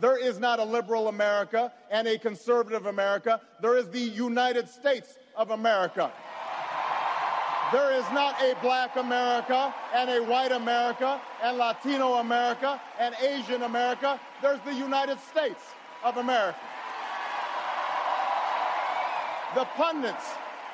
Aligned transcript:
There 0.00 0.18
is 0.18 0.38
not 0.38 0.58
a 0.58 0.64
liberal 0.64 1.08
America 1.08 1.72
and 1.90 2.08
a 2.08 2.18
conservative 2.18 2.86
America. 2.86 3.40
There 3.60 3.76
is 3.76 3.88
the 3.88 4.00
United 4.00 4.68
States 4.68 5.18
of 5.36 5.50
America. 5.50 6.10
There 7.72 7.92
is 7.92 8.04
not 8.10 8.40
a 8.42 8.56
black 8.62 8.96
America 8.96 9.72
and 9.94 10.10
a 10.10 10.20
white 10.24 10.50
America 10.50 11.20
and 11.42 11.56
Latino 11.56 12.14
America 12.14 12.80
and 12.98 13.14
Asian 13.22 13.62
America. 13.62 14.18
There's 14.42 14.58
the 14.62 14.74
United 14.74 15.20
States 15.20 15.62
of 16.02 16.16
America. 16.16 16.58
The 19.54 19.64
pundits, 19.76 20.24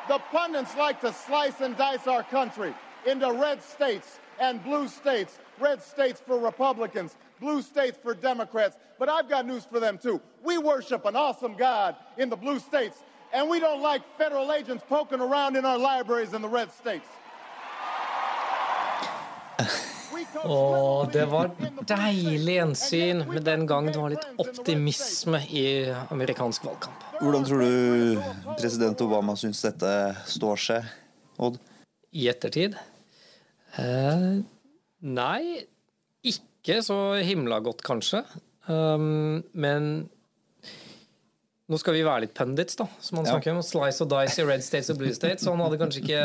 the 0.09 0.19
pundits 0.31 0.75
like 0.77 1.01
to 1.03 1.13
slice 1.13 1.61
and 1.61 1.77
dice 1.77 2.07
our 2.07 2.23
country 2.23 2.75
into 3.07 3.31
red 3.31 3.63
states 3.63 4.19
and 4.41 4.63
blue 4.65 4.89
states, 4.89 5.39
red 5.59 5.83
states 5.83 6.23
for 6.27 6.39
Republicans, 6.39 7.17
blue 7.41 7.63
states 7.63 7.99
for 8.03 8.15
Democrats. 8.15 8.77
But 8.99 9.09
I've 9.09 9.29
got 9.29 9.47
news 9.47 9.65
for 9.65 9.81
them 9.81 9.99
too. 9.99 10.21
We 10.45 10.59
worship 10.59 11.05
an 11.05 11.17
awesome 11.17 11.55
God 11.57 11.97
in 12.17 12.31
the 12.31 12.37
blue 12.37 12.59
states, 12.59 12.99
and 13.33 13.49
we 13.51 13.61
don't 13.61 13.83
like 13.83 14.03
federal 14.19 14.53
agents 14.53 14.85
poking 14.89 15.21
around 15.21 15.57
in 15.57 15.65
our 15.65 15.79
libraries 15.79 16.33
in 16.35 16.43
the 16.43 16.49
red 16.49 16.73
states. 16.73 17.07
Og 20.45 21.13
det 21.13 21.25
var 21.31 21.51
deilig 21.89 22.57
gjensyn, 22.59 23.23
med 23.29 23.45
den 23.47 23.67
gang 23.69 23.89
det 23.89 24.01
var 24.01 24.13
litt 24.13 24.27
optimisme 24.43 25.41
i 25.49 25.67
amerikansk 26.13 26.67
valgkamp. 26.67 27.07
Hvordan 27.21 27.47
tror 27.49 27.63
du 27.65 28.21
president 28.59 29.01
Obama 29.05 29.37
syns 29.39 29.63
dette 29.65 29.93
står 30.29 30.63
seg, 30.67 30.91
Odd? 31.41 31.59
I 32.17 32.29
ettertid? 32.33 32.77
Eh, 33.81 34.27
nei, 35.05 35.43
ikke 36.25 36.45
så 36.83 36.99
himla 37.23 37.61
godt, 37.65 37.85
kanskje. 37.87 38.25
Um, 38.67 39.45
men 39.55 40.09
nå 41.67 41.79
skal 41.83 41.97
vi 41.97 42.05
være 42.07 42.27
litt 42.27 42.35
pundits, 42.39 42.79
da, 42.79 42.89
som 43.03 43.21
man 43.21 43.27
snakker 43.27 43.55
om. 43.55 43.63
Slice 43.67 44.05
og 44.05 44.11
dice 44.13 44.43
i 44.43 44.47
red 44.47 44.63
states 44.67 44.91
og 44.93 45.01
blue 45.01 45.15
states. 45.15 45.47
Så 45.47 45.55
han 45.55 45.63
hadde 45.65 45.81
kanskje 45.81 46.05
ikke 46.05 46.21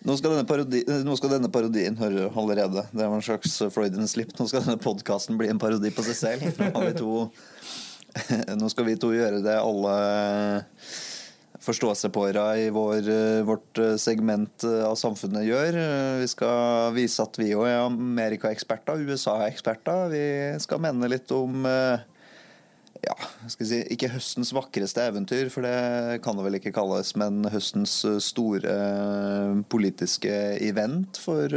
Nå 0.00 0.14
skal 0.16 0.32
denne, 0.32 0.46
parodi, 0.48 0.78
nå 1.04 1.12
skal 1.18 1.34
denne 1.34 1.50
parodien 1.52 1.98
høre 2.00 2.30
allerede. 2.40 2.86
Det 2.88 3.04
var 3.04 3.18
en 3.18 3.24
slags 3.24 3.58
Freudian 3.74 4.08
slip. 4.08 4.32
Nå 4.38 4.46
skal 4.48 4.64
denne 4.64 4.80
podkasten 4.80 5.36
bli 5.36 5.50
en 5.52 5.60
parodi 5.60 5.90
på 5.92 6.04
seg 6.06 6.16
selv. 6.16 6.46
Nå, 6.56 6.70
har 6.72 6.86
vi 6.86 6.94
to, 6.96 7.10
nå 8.62 8.70
skal 8.72 8.88
vi 8.88 8.96
to 9.02 9.12
gjøre 9.12 9.42
det 9.44 9.58
alle 9.60 9.96
forståsegpåere 11.60 12.44
i 12.62 12.68
vår, 12.72 13.08
vårt 13.48 13.80
segment 14.00 14.64
av 14.64 14.94
samfunnet 14.96 15.44
gjør. 15.44 15.76
Vi 16.22 16.28
skal 16.32 16.94
vise 16.96 17.20
at 17.24 17.36
vi 17.40 17.50
òg 17.52 17.66
er 17.68 17.82
Amerika-eksperter, 17.84 19.02
USA-eksperter. 19.04 20.08
Vi 20.14 20.24
skal 20.64 20.80
mene 20.86 21.10
litt 21.12 21.28
om 21.36 21.66
ja, 23.00 23.16
skal 23.48 23.68
si, 23.68 23.78
ikke 23.94 24.10
høstens 24.12 24.52
vakreste 24.52 25.04
eventyr, 25.08 25.48
for 25.52 25.64
det 25.64 26.20
kan 26.24 26.36
det 26.36 26.44
vel 26.44 26.58
ikke 26.58 26.72
kalles, 26.76 27.14
men 27.20 27.42
høstens 27.52 27.94
store 28.24 28.74
politiske 29.72 30.32
event 30.66 31.20
for, 31.22 31.54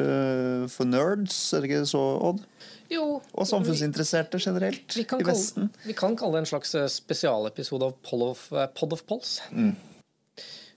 for 0.72 0.90
nerds, 0.90 1.38
er 1.54 1.64
det 1.64 1.72
ikke 1.72 1.90
så, 1.90 2.04
Odd? 2.30 2.44
Jo. 2.94 3.08
Og 3.34 3.48
samfunnsinteresserte 3.50 4.40
generelt 4.42 4.96
vi 4.96 5.04
vi 5.04 5.24
i 5.24 5.28
Vesten. 5.28 5.72
Kalle, 5.72 5.88
vi 5.90 5.96
kan 5.98 6.16
kalle 6.20 6.38
det 6.38 6.46
en 6.46 6.52
slags 6.54 6.76
spesialepisode 6.94 7.90
av 7.90 7.98
Pod 8.06 8.28
of, 8.28 8.46
Pod 8.78 8.96
of 8.96 9.04
Pols. 9.10 9.40
Mm. 9.52 9.74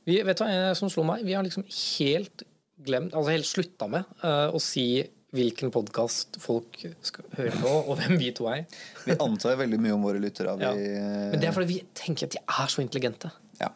Vi, 0.07 0.21
vet 0.23 0.39
du 0.39 0.47
hva 0.47 0.75
som 0.79 0.91
slo 0.93 1.03
meg? 1.07 1.25
Vi 1.27 1.35
har 1.35 1.43
liksom 1.43 1.65
helt 1.67 2.47
glemt, 2.87 3.15
altså 3.17 3.33
helt 3.35 3.49
slutta 3.49 3.89
med 3.91 4.07
uh, 4.23 4.55
å 4.55 4.61
si 4.63 5.03
hvilken 5.35 5.73
podkast 5.75 6.39
folk 6.41 6.79
skal 7.05 7.27
høre 7.37 7.57
på, 7.59 7.73
og 7.91 7.99
hvem 7.99 8.15
vi 8.21 8.31
to 8.37 8.47
er. 8.49 8.63
Vi 9.05 9.17
antar 9.19 9.59
veldig 9.59 9.81
mye 9.83 9.97
om 9.97 10.07
våre 10.07 10.23
lyttere. 10.23 10.55
Ja. 10.63 10.71
Men 10.77 11.43
det 11.43 11.51
er 11.51 11.57
fordi 11.57 11.75
vi 11.75 11.81
tenker 11.99 12.31
at 12.31 12.37
de 12.37 12.41
er 12.45 12.71
så 12.73 12.85
intelligente. 12.85 13.33
Ja. 13.61 13.73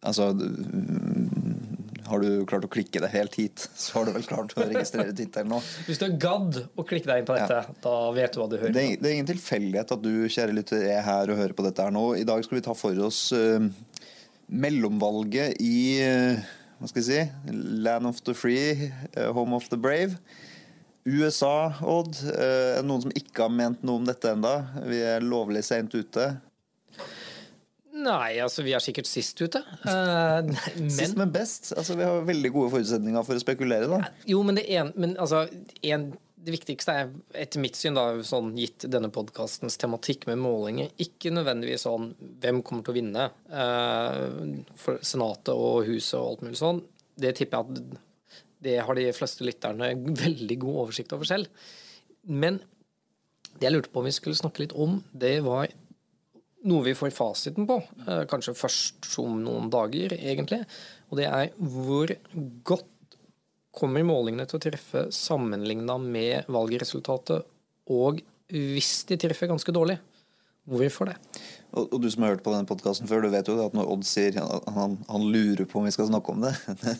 Altså 0.00 0.30
Har 2.08 2.24
du 2.24 2.46
klart 2.48 2.64
å 2.64 2.70
klikke 2.72 3.02
det 3.04 3.12
helt 3.12 3.36
hit, 3.38 3.68
så 3.76 3.98
har 3.98 4.08
du 4.08 4.14
vel 4.16 4.24
klart 4.26 4.56
å 4.56 4.64
registrere 4.64 5.12
tittelen 5.14 5.52
nå. 5.52 5.60
Hvis 5.86 6.00
du 6.00 6.08
har 6.08 6.16
gadd 6.24 6.62
å 6.72 6.86
klikke 6.88 7.12
deg 7.12 7.22
inn 7.22 7.28
på 7.28 7.36
dette, 7.36 7.60
ja. 7.68 7.78
da 7.84 7.94
vet 8.16 8.34
du 8.34 8.40
hva 8.40 8.48
du 8.50 8.56
hører 8.56 8.74
det 8.74 8.86
er. 8.88 8.96
Det 8.96 9.12
er 9.12 9.18
ingen 9.18 9.30
tilfeldighet 9.30 9.94
at 9.94 10.02
du, 10.08 10.12
kjære 10.26 10.56
lytter, 10.56 10.88
er 10.96 11.04
her 11.06 11.30
og 11.30 11.38
hører 11.44 11.54
på 11.60 11.68
dette 11.68 11.86
her 11.86 11.94
nå. 11.94 12.08
I 12.18 12.26
dag 12.26 12.42
skal 12.48 12.58
vi 12.58 12.64
ta 12.66 12.74
for 12.74 13.04
oss 13.06 13.26
uh, 13.36 13.68
mellomvalget 14.50 15.60
i 15.62 15.78
uh, 16.04 16.50
hva 16.80 16.88
skal 16.88 17.02
jeg 17.02 17.08
si, 17.08 17.54
Land 17.84 18.08
of 18.08 18.22
the 18.24 18.34
Free, 18.36 18.90
uh, 19.16 19.30
Home 19.36 19.56
of 19.56 19.68
the 19.70 19.78
Brave. 19.80 20.16
USA, 21.04 21.72
Odd. 21.80 22.16
Er 22.34 22.80
det 22.80 22.86
noen 22.88 23.04
som 23.06 23.12
ikke 23.16 23.46
har 23.46 23.52
ment 23.52 23.82
noe 23.84 24.02
om 24.02 24.06
dette 24.08 24.32
enda? 24.32 24.54
Vi 24.88 25.00
er 25.04 25.24
lovlig 25.24 25.62
seint 25.66 25.94
ute. 25.96 26.30
Nei, 28.00 28.38
altså 28.40 28.64
vi 28.64 28.72
er 28.76 28.82
sikkert 28.82 29.08
sist 29.10 29.40
ute. 29.42 29.60
Uh, 29.84 30.40
men, 30.46 30.90
sist, 30.92 31.16
men 31.18 31.32
best. 31.34 31.72
Altså, 31.76 31.96
vi 31.98 32.06
har 32.06 32.24
veldig 32.28 32.52
gode 32.54 32.72
forutsetninger 32.76 33.26
for 33.26 33.36
å 33.36 33.42
spekulere. 33.42 33.90
da. 33.90 34.12
Jo, 34.28 34.42
men 34.46 34.60
det, 34.60 34.66
en, 34.76 34.92
men, 34.96 35.16
altså, 35.20 35.46
en, 35.84 36.10
det 36.40 36.54
viktigste 36.54 36.94
er 36.96 37.10
etter 37.42 37.60
mitt 37.62 37.76
syn, 37.76 37.96
da, 37.96 38.06
sånn, 38.24 38.52
gitt 38.58 38.86
denne 38.90 39.10
podkastens 39.12 39.76
tematikk 39.80 40.26
med 40.30 40.40
målinger, 40.40 40.92
ikke 41.02 41.32
nødvendigvis 41.34 41.84
sånn 41.86 42.10
hvem 42.42 42.62
kommer 42.66 42.86
til 42.86 42.94
å 42.94 42.98
vinne 43.00 43.26
Eh, 43.50 44.96
Senatet 45.04 45.52
og 45.52 45.84
Huset 45.88 46.16
og 46.18 46.26
alt 46.26 46.44
mulig 46.46 46.60
sånn. 46.60 46.80
Det 47.20 47.34
tipper 47.36 47.58
jeg 47.58 47.66
at 47.66 48.00
det 48.64 48.76
har 48.86 48.96
de 48.96 49.06
fleste 49.16 49.44
lytterne 49.46 49.92
veldig 50.24 50.56
god 50.62 50.80
oversikt 50.86 51.14
over 51.16 51.28
selv. 51.28 51.68
Men 52.24 52.60
det 53.58 53.68
jeg 53.68 53.74
lurte 53.74 53.92
på 53.92 54.00
om 54.00 54.08
vi 54.08 54.14
skulle 54.14 54.38
snakke 54.38 54.64
litt 54.64 54.76
om, 54.76 55.00
det 55.12 55.38
var 55.44 55.68
noe 56.68 56.84
vi 56.84 56.96
får 56.96 57.12
fasiten 57.16 57.66
på, 57.68 57.80
eh, 58.06 58.24
kanskje 58.28 58.56
først 58.56 59.10
om 59.22 59.40
noen 59.44 59.70
dager, 59.72 60.12
egentlig. 60.16 60.62
Og 61.10 61.20
det 61.20 61.26
er 61.28 61.52
hvor 61.56 62.12
godt 62.64 62.89
kommer 63.74 64.06
målingene 64.06 64.46
til 64.50 64.58
å 64.58 64.64
treffe 64.64 65.06
sammenligna 65.14 65.96
med 66.02 66.50
valgresultatet, 66.50 67.46
og 67.90 68.22
hvis 68.50 68.92
de 69.08 69.18
treffer 69.20 69.50
ganske 69.50 69.74
dårlig, 69.74 69.98
hvorfor 70.70 71.10
det? 71.10 71.16
Og, 71.70 71.86
og, 71.86 72.00
du 72.02 72.08
som 72.10 72.24
har 72.24 72.34
hørt 72.34 72.42
på 72.42 72.52
denne 72.52 72.66
podkasten 72.66 73.08
før, 73.10 73.22
du 73.22 73.30
vet 73.32 73.46
jo 73.46 73.56
at 73.62 73.74
når 73.76 73.90
Odd 73.92 74.06
sier 74.08 74.36
han, 74.40 74.96
han, 75.06 75.26
lurer 75.30 75.68
på 75.70 75.78
om 75.78 75.86
vi 75.86 75.92
skal 75.94 76.08
snakke 76.08 76.34
om 76.34 76.42
det, 76.44 76.54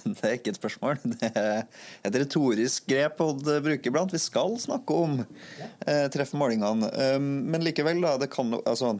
det 0.07 0.15
er 0.29 0.37
ikke 0.37 0.55
et 0.55 0.61
spørsmål. 0.61 1.01
Det 1.19 1.31
er 1.35 1.65
et 2.07 2.19
retorisk 2.23 2.87
grep 2.91 3.23
Odd 3.25 3.51
bruker 3.67 3.95
blant. 3.95 4.15
Vi 4.15 4.23
skal 4.23 4.55
snakke 4.63 4.95
om 4.95 5.19
eh, 5.23 6.07
treffe 6.15 6.39
målingene. 6.39 6.91
Um, 7.19 7.31
men 7.51 7.67
likevel, 7.67 8.03
da. 8.05 8.15
Det 8.23 8.31
kan 8.33 8.55
jo 8.55 8.63
altså 8.63 8.95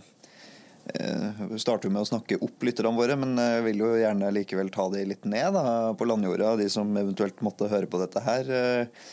starter 1.61 1.89
jo 1.89 1.95
med 1.95 2.05
å 2.05 2.09
snakke 2.09 2.39
opp 2.45 2.67
lytterne 2.67 2.97
våre, 2.97 3.17
men 3.19 3.35
jeg 3.39 3.65
vil 3.69 3.83
jo 3.85 3.91
gjerne 4.01 4.31
likevel 4.35 4.71
ta 4.75 4.89
de 4.93 5.07
litt 5.09 5.27
ned 5.29 5.55
da, 5.57 5.65
på 5.97 6.09
landjorda, 6.09 6.57
de 6.61 6.69
som 6.73 6.91
eventuelt 6.97 7.43
måtte 7.45 7.71
høre 7.71 7.91
på 7.91 8.01
dette 8.03 8.23
her. 8.25 8.51
Eh, 8.51 9.11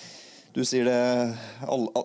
du 0.58 0.64
sier 0.66 0.88
det, 0.88 1.02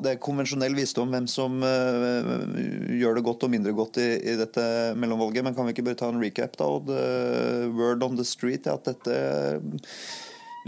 det 0.04 0.10
er 0.10 0.18
konvensjonell 0.20 0.74
visdom 0.76 1.14
hvem 1.14 1.24
som 1.30 1.62
gjør 1.62 3.16
det 3.16 3.22
godt 3.24 3.46
og 3.46 3.52
mindre 3.54 3.72
godt 3.72 3.96
i, 4.02 4.10
i, 4.28 4.34
dette 4.36 4.64
mellomvalget, 5.00 5.46
men 5.46 5.56
kan 5.56 5.64
vi 5.64 5.72
ikke 5.72 5.86
bare 5.86 6.00
ta 6.02 6.10
en 6.12 6.20
recap? 6.20 6.58
da, 6.60 6.68
og 6.68 6.90
Word 7.78 8.04
on 8.04 8.18
the 8.18 8.26
street 8.28 8.68
er 8.68 8.76
at 8.76 8.90
dette 8.90 9.16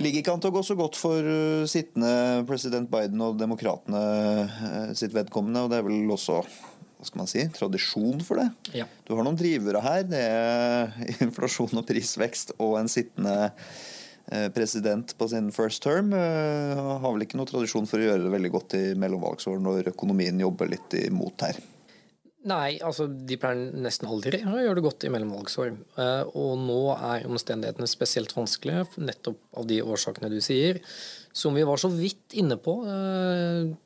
ligger 0.01 0.23
ikke 0.23 0.33
an 0.33 0.41
til 0.41 0.55
å 0.55 0.57
gå 0.57 0.63
så 0.65 0.79
godt 0.79 0.97
for 0.97 1.29
sittende 1.69 2.47
president 2.49 2.89
Biden 2.91 3.21
og 3.21 3.37
demokratene 3.43 4.95
sitt 4.97 5.13
vedkommende. 5.13 5.67
og 5.67 5.75
Det 5.75 5.83
er 5.83 5.87
vel 5.91 6.17
også 6.17 6.41
hva 7.05 7.13
skal 7.13 7.23
man 7.23 7.31
si, 7.31 7.45
tradisjon 7.55 8.25
for 8.25 8.41
det. 8.41 8.49
Ja. 8.81 8.89
Du 9.05 9.15
har 9.15 9.27
noen 9.27 9.39
drivere 9.39 9.85
her. 9.85 10.07
Det 10.09 10.23
er 10.25 10.97
inflasjon 11.29 11.83
og 11.83 11.87
prisvekst 11.89 12.57
og 12.59 12.81
en 12.81 12.91
sittende 12.91 13.53
Eh, 14.27 14.49
president 14.49 15.19
på 15.19 15.29
sin 15.29 15.53
first 15.53 15.83
term. 15.83 16.13
Eh, 16.13 16.79
har 17.01 17.13
vel 17.13 17.27
ikke 17.27 17.37
noe 17.37 17.49
tradisjon 17.49 17.89
for 17.89 18.01
å 18.01 18.07
gjøre 18.07 18.25
det 18.25 18.33
veldig 18.33 18.51
godt 18.55 18.77
i 18.79 18.85
mellomvalgsår 18.97 19.61
når 19.61 19.91
økonomien 19.93 20.41
jobber 20.41 20.71
litt 20.73 20.97
imot 21.03 21.45
her. 21.45 21.61
Nei, 22.49 22.79
altså 22.85 23.07
de 23.09 23.37
pleier 23.41 23.73
nesten 23.81 24.09
aldri 24.09 24.41
å 24.45 24.57
gjøre 24.61 24.79
det 24.79 24.85
godt 24.85 25.05
i 25.05 25.13
mellomvalgsår. 25.13 25.75
Eh, 26.01 26.33
og 26.41 26.57
nå 26.65 26.81
er 26.95 27.29
omstendighetene 27.29 27.89
spesielt 27.89 28.33
vanskelige, 28.37 28.87
nettopp 29.05 29.61
av 29.61 29.69
de 29.69 29.83
årsakene 29.85 30.33
du 30.33 30.41
sier. 30.45 30.81
Som 31.35 31.57
vi 31.59 31.67
var 31.69 31.81
så 31.83 31.91
vidt 31.93 32.37
inne 32.41 32.57
på 32.57 32.79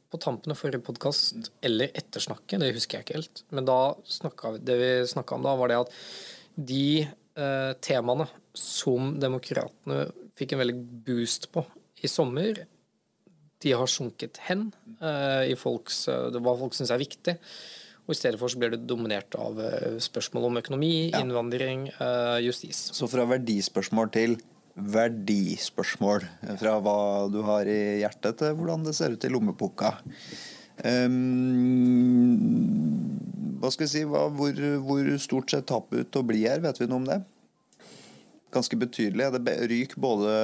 på 0.08 0.20
tampen 0.22 0.52
av 0.52 0.58
forrige 0.60 0.84
podkast, 0.86 1.50
eller 1.64 1.92
ettersnakket, 1.96 2.62
det 2.62 2.72
husker 2.76 2.98
jeg 2.98 3.06
ikke 3.06 3.18
helt. 3.18 3.42
Men 3.54 3.68
da 3.68 3.78
snakket, 4.08 4.62
det 4.64 4.78
vi 4.80 4.90
snakka 5.10 5.36
om 5.36 5.44
da, 5.44 5.54
var 5.58 5.70
det 5.70 5.80
at 5.82 5.92
de 6.68 6.84
eh, 7.04 7.72
temaene 7.84 8.28
som 8.56 9.14
demokratene 9.20 10.06
fikk 10.38 10.54
en 10.54 10.62
veldig 10.62 10.78
boost 11.06 11.50
på 11.54 11.64
i 12.02 12.10
sommer, 12.10 12.64
de 13.58 13.74
har 13.74 13.90
sunket 13.90 14.38
hen 14.46 14.68
eh, 15.02 15.50
i 15.52 15.58
folks, 15.58 16.06
eh, 16.12 16.38
hva 16.38 16.56
folk 16.60 16.76
syns 16.78 16.94
er 16.94 17.02
viktig. 17.02 17.36
Og 18.08 18.14
I 18.14 18.16
stedet 18.16 18.38
for 18.40 18.48
så 18.48 18.56
blir 18.56 18.72
det 18.72 18.86
dominert 18.88 19.34
av 19.36 19.58
eh, 19.60 19.98
spørsmål 20.00 20.48
om 20.48 20.60
økonomi, 20.62 20.92
ja. 21.10 21.20
innvandring, 21.20 21.90
eh, 21.92 22.38
justis. 22.46 22.86
Så 22.96 23.10
fra 23.12 23.26
verdispørsmål 23.28 24.12
til 24.14 24.38
verdispørsmål. 24.78 26.26
Fra 26.60 26.76
hva 26.82 26.98
du 27.32 27.40
har 27.46 27.68
i 27.70 28.00
hjertet 28.02 28.38
til 28.42 28.54
hvordan 28.58 28.86
det 28.86 28.94
ser 28.98 29.14
ut 29.14 29.24
i 29.26 29.32
lommeboka. 29.32 29.96
Um, 30.84 32.38
hva 33.58 33.72
skal 33.74 33.86
vi 33.86 33.90
si, 33.90 34.04
hva, 34.06 34.28
hvor, 34.30 34.54
hvor 34.84 35.10
stort 35.18 35.50
sett 35.50 35.66
tapet 35.70 36.06
ut 36.06 36.20
å 36.20 36.26
bli 36.26 36.44
her? 36.46 36.62
Vet 36.62 36.78
vi 36.80 36.86
noe 36.90 37.02
om 37.02 37.08
det? 37.08 37.18
Ganske 38.54 38.78
betydelig. 38.80 39.32
Det 39.44 39.56
ryker 39.68 40.00
både 40.00 40.34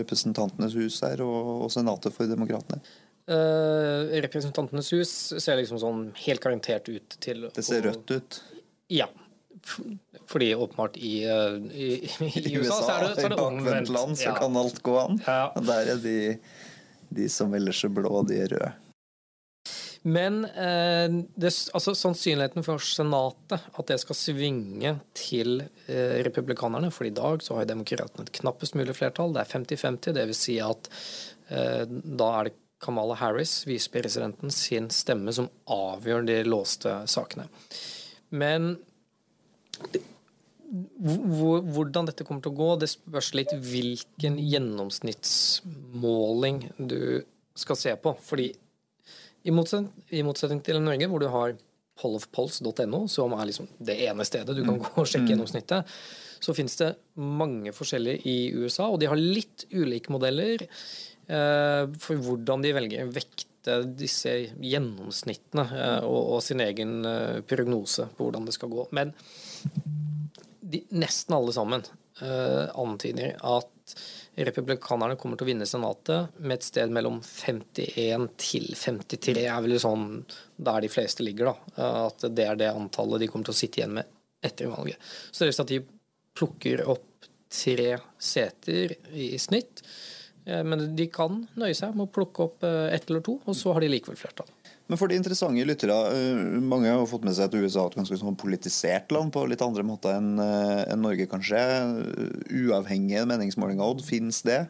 Representantenes 0.00 0.74
hus 0.78 1.02
her 1.04 1.20
og, 1.22 1.66
og 1.66 1.74
Senatet 1.74 2.16
for 2.16 2.30
Demokratene? 2.30 2.80
Uh, 3.26 4.06
representantenes 4.22 4.92
hus 4.94 5.12
ser 5.42 5.58
liksom 5.58 5.80
sånn 5.82 6.02
helt 6.22 6.42
garantert 6.44 6.86
ut 6.86 7.16
til 7.18 7.48
Det 7.50 7.64
ser 7.66 7.82
rødt 7.82 8.12
ut? 8.14 8.36
Ja. 8.94 9.08
Fordi 10.26 10.54
åpenbart 10.54 10.96
i, 10.96 11.14
uh, 11.26 11.58
i, 11.72 11.90
i, 12.04 12.32
I 12.42 12.56
USA, 12.58 12.80
så 12.82 12.96
er 12.96 13.04
det, 13.06 13.12
så 13.20 13.26
er 13.28 13.34
det 13.34 13.42
omvendt. 13.42 13.92
land 13.94 14.18
så 14.18 14.30
ja. 14.30 14.34
kan 14.38 14.56
alt 14.56 14.82
gå 14.82 14.96
an. 15.00 15.20
Ja. 15.26 15.52
Der 15.68 15.92
er 15.94 16.02
de, 16.02 16.18
de 17.08 17.28
som 17.32 17.54
ellers 17.54 17.84
er 17.84 17.94
blå, 17.94 18.20
de 18.28 18.42
er 18.44 18.52
røde. 18.52 18.72
Men 20.06 20.44
eh, 20.44 21.08
det, 21.34 21.50
altså, 21.74 21.94
sannsynligheten 21.98 22.62
for 22.62 22.78
Senatet, 22.78 23.64
at 23.74 23.88
det 23.90 23.96
skal 23.98 24.18
svinge 24.18 24.92
til 25.18 25.64
eh, 25.90 26.20
republikanerne 26.22 26.92
For 26.94 27.08
i 27.08 27.14
dag 27.14 27.42
så 27.42 27.56
har 27.58 27.66
demokratene 27.66 28.22
et 28.22 28.36
knappest 28.38 28.78
mulig 28.78 28.94
flertall. 28.94 29.34
Det 29.34 29.42
er 29.42 29.50
50-50. 29.56 30.14
Det 30.14 30.28
vil 30.30 30.38
si 30.38 30.60
at 30.62 30.90
eh, 31.50 31.82
da 31.90 32.30
er 32.36 32.50
det 32.50 32.54
Kamala 32.82 33.16
Harris, 33.18 33.64
visepresidenten, 33.66 34.52
sin 34.54 34.90
stemme 34.94 35.32
som 35.34 35.48
avgjør 35.74 36.26
de 36.28 36.38
låste 36.46 36.92
sakene. 37.10 37.48
Men 38.30 38.76
hvordan 41.06 42.08
dette 42.08 42.24
kommer 42.26 42.42
til 42.42 42.50
å 42.52 42.58
gå, 42.58 42.76
det 42.80 42.88
spørs 42.90 43.34
litt 43.38 43.52
hvilken 43.54 44.34
gjennomsnittsmåling 44.40 46.56
du 46.78 47.22
skal 47.56 47.76
se 47.78 47.96
på. 48.00 48.16
Fordi 48.26 48.52
i 49.46 49.50
motsetning, 49.54 50.60
til 50.66 50.82
Norge, 50.82 51.08
hvor 51.10 51.20
du 51.22 51.28
har 51.30 51.54
pollofpulse.no, 52.00 53.00
som 53.08 53.32
er 53.38 53.44
liksom 53.48 53.66
det 53.78 53.96
ene 54.08 54.24
stedet 54.28 54.56
du 54.56 54.64
kan 54.64 54.76
mm. 54.76 54.82
gå 54.84 54.90
og 55.00 55.08
sjekke 55.08 55.24
mm. 55.24 55.30
gjennomsnittet, 55.32 55.80
så 56.42 56.50
finnes 56.56 56.76
det 56.80 56.90
mange 57.16 57.72
forskjellige 57.72 58.18
i 58.28 58.52
USA, 58.58 58.84
og 58.90 59.00
de 59.00 59.06
har 59.08 59.20
litt 59.20 59.64
ulike 59.72 60.12
modeller 60.12 60.58
eh, 60.66 61.84
for 62.02 62.14
hvordan 62.26 62.58
de 62.64 62.70
velger 62.76 63.08
vekte 63.08 63.44
disse 63.96 64.32
gjennomsnittene 64.60 65.64
eh, 65.64 66.02
og, 66.04 66.22
og, 66.36 66.40
sin 66.44 66.60
egen 66.66 66.92
eh, 67.08 67.40
prognose 67.48 68.04
på 68.18 68.26
hvordan 68.26 68.44
det 68.46 68.54
skal 68.58 68.72
gå. 68.74 68.82
Men 68.98 69.08
de, 70.66 70.82
nesten 70.98 71.36
alle 71.36 71.54
sammen 71.54 71.84
uh, 72.22 72.66
antyder 72.74 73.36
at 73.46 73.94
republikanerne 74.36 75.16
kommer 75.16 75.38
til 75.38 75.46
å 75.46 75.50
vinne 75.50 75.68
Senatet 75.68 76.34
med 76.42 76.58
et 76.58 76.66
sted 76.66 76.92
mellom 76.92 77.20
51 77.22 78.26
til 78.40 78.66
53, 78.76 79.36
er 79.46 79.62
vel 79.64 79.78
sånn 79.80 80.08
der 80.56 80.82
de 80.84 80.90
fleste 80.92 81.24
ligger. 81.24 81.52
da, 81.52 81.90
At 82.08 82.26
det 82.36 82.44
er 82.44 82.58
det 82.60 82.72
antallet 82.74 83.22
de 83.22 83.30
kommer 83.30 83.48
til 83.48 83.54
å 83.54 83.60
sitte 83.60 83.80
igjen 83.80 83.94
med 83.96 84.10
etter 84.44 84.68
valget. 84.68 85.00
Så 85.30 85.44
det 85.44 85.54
er 85.54 85.62
at 85.64 85.72
de 85.72 85.80
plukker 86.36 86.84
opp 86.92 87.30
tre 87.52 87.96
seter 88.18 88.96
i 89.14 89.30
snitt. 89.40 89.82
Eh, 90.44 90.62
men 90.64 90.90
de 90.96 91.08
kan 91.12 91.42
nøye 91.58 91.76
seg 91.76 91.96
med 91.96 92.08
å 92.08 92.12
plukke 92.18 92.46
opp 92.46 92.66
eh, 92.66 92.94
ett 92.94 93.08
eller 93.10 93.24
to, 93.26 93.38
og 93.44 93.56
så 93.56 93.74
har 93.74 93.84
de 93.84 93.90
likevel 93.90 94.18
flertall. 94.20 94.50
Men 94.86 95.00
for 95.00 95.10
de 95.10 95.18
interessante 95.18 95.64
lyttere, 95.66 95.96
eh, 96.14 96.42
mange 96.62 96.92
har 96.92 97.06
fått 97.10 97.26
med 97.26 97.34
seg 97.34 97.48
at 97.48 97.56
USA 97.58 97.84
er 97.84 97.92
et 97.92 97.98
ganske 98.00 98.18
sånn 98.20 98.38
politisert 98.38 99.12
land 99.14 99.32
på 99.34 99.42
litt 99.50 99.64
andre 99.64 99.82
måter 99.86 100.14
enn 100.14 100.38
en 100.38 101.02
Norge, 101.02 101.26
kanskje. 101.30 101.58
Uavhengige 102.54 103.26
meningsmålinger, 103.26 103.82
Odd, 103.82 104.04
finnes 104.06 104.42
det? 104.46 104.66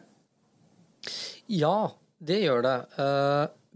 Ja, 1.47 1.93
det 2.17 2.41
gjør 2.41 2.65
det. 2.65 2.77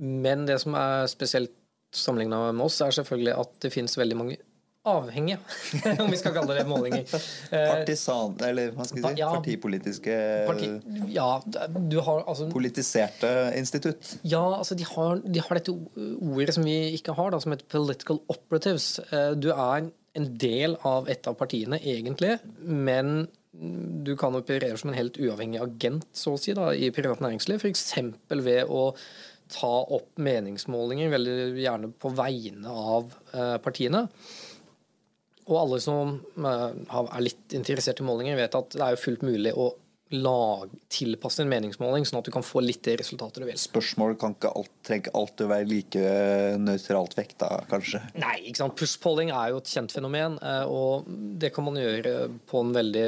Men 0.02 0.48
det 0.50 0.58
som 0.64 0.74
er 0.74 1.06
spesielt 1.12 1.54
sammenligna 1.94 2.48
med 2.52 2.66
oss, 2.66 2.80
er 2.82 2.96
selvfølgelig 2.96 3.36
at 3.38 3.54
det 3.62 3.74
finnes 3.74 3.98
veldig 4.00 4.18
mange 4.18 4.38
avhengige, 4.88 5.38
om 6.02 6.10
vi 6.10 6.18
skal 6.18 6.34
kalle 6.34 6.56
det 6.58 6.66
målinger. 6.70 7.04
Eh, 7.54 7.66
Partisan, 7.70 8.34
eller 8.48 8.72
hva 8.74 8.86
skal 8.88 8.98
vi 8.98 9.04
si? 9.06 9.20
Ja, 9.22 9.30
partipolitiske 9.36 10.16
parti, 10.48 10.70
Ja, 11.14 11.28
du 11.46 12.00
har 12.02 12.24
altså 12.26 12.48
Politiserte 12.50 13.30
institutt? 13.58 14.16
Ja, 14.26 14.42
altså 14.58 14.78
de 14.78 14.88
har, 14.90 15.22
de 15.22 15.44
har, 15.44 15.60
dette 15.60 15.76
ordet 15.76 16.58
som 16.58 16.66
vi 16.66 16.78
ikke 16.98 17.14
har, 17.18 17.34
da, 17.34 17.42
som 17.44 17.54
heter 17.54 17.70
political 17.70 18.24
operatives. 18.32 18.96
Eh, 19.12 19.34
du 19.38 19.52
er 19.54 19.92
en 20.18 20.32
del 20.42 20.76
av 20.88 21.10
et 21.12 21.30
av 21.30 21.38
partiene, 21.40 21.78
egentlig, 21.78 22.40
men 22.66 23.28
du 23.52 24.16
kan 24.18 24.36
operere 24.36 24.78
som 24.80 24.90
en 24.90 24.98
helt 24.98 25.20
uavhengig 25.20 25.60
agent, 25.62 26.08
så 26.16 26.34
å 26.36 26.40
si, 26.42 26.56
da, 26.58 26.72
i 26.74 26.90
privat 26.96 27.22
næringsliv. 27.24 27.62
F.eks. 27.62 27.86
ved 28.32 28.72
å 28.72 28.94
ta 29.52 29.72
opp 29.92 30.16
meningsmålinger, 30.24 31.12
veldig 31.12 31.36
gjerne 31.60 31.92
på 32.00 32.14
vegne 32.16 32.72
av 32.72 33.12
eh, 33.36 33.58
partiene. 33.64 34.06
Og 35.52 35.60
alle 35.60 35.80
som 35.84 36.18
eh, 36.40 36.68
er 36.96 37.24
litt 37.24 37.56
interessert 37.58 38.00
i 38.00 38.08
målinger, 38.08 38.40
vet 38.40 38.58
at 38.58 38.76
det 38.78 38.84
er 38.86 38.96
jo 38.96 39.06
fullt 39.06 39.26
mulig 39.28 39.54
å 39.56 39.72
lag, 40.12 40.72
tilpasse 40.92 41.40
en 41.40 41.48
meningsmåling, 41.48 42.04
sånn 42.04 42.20
at 42.20 42.28
du 42.28 42.34
kan 42.36 42.44
få 42.44 42.60
litt 42.64 42.82
det 42.84 42.98
resultatet 43.00 43.40
du 43.40 43.48
vil. 43.48 43.60
Spørsmål 43.60 44.18
kan 44.20 44.34
ikke 44.36 44.52
alt, 44.60 44.72
trenger 44.84 45.16
alltid 45.16 45.48
være 45.48 45.68
like 45.70 46.02
nøytralt 46.60 47.16
vekta, 47.16 47.50
kanskje? 47.72 48.02
Nei, 48.20 48.34
ikke 48.50 48.60
sant. 48.60 48.76
Push-polling 48.80 49.32
er 49.32 49.54
jo 49.54 49.62
et 49.62 49.72
kjent 49.72 49.96
fenomen, 49.96 50.36
eh, 50.44 50.66
og 50.68 51.08
det 51.40 51.54
kan 51.56 51.68
man 51.68 51.80
gjøre 51.80 52.16
på 52.52 52.64
en 52.66 52.76
veldig, 52.76 53.08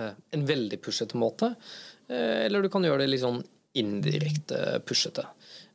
eh, 0.00 0.16
en 0.38 0.48
veldig 0.48 0.80
pushete 0.84 1.20
måte. 1.20 1.54
Eller 2.08 2.64
du 2.64 2.70
kan 2.72 2.80
gjøre 2.80 3.02
det 3.02 3.10
litt 3.10 3.20
sånn 3.20 3.42
indirekte 3.76 4.78
pushete. 4.88 5.26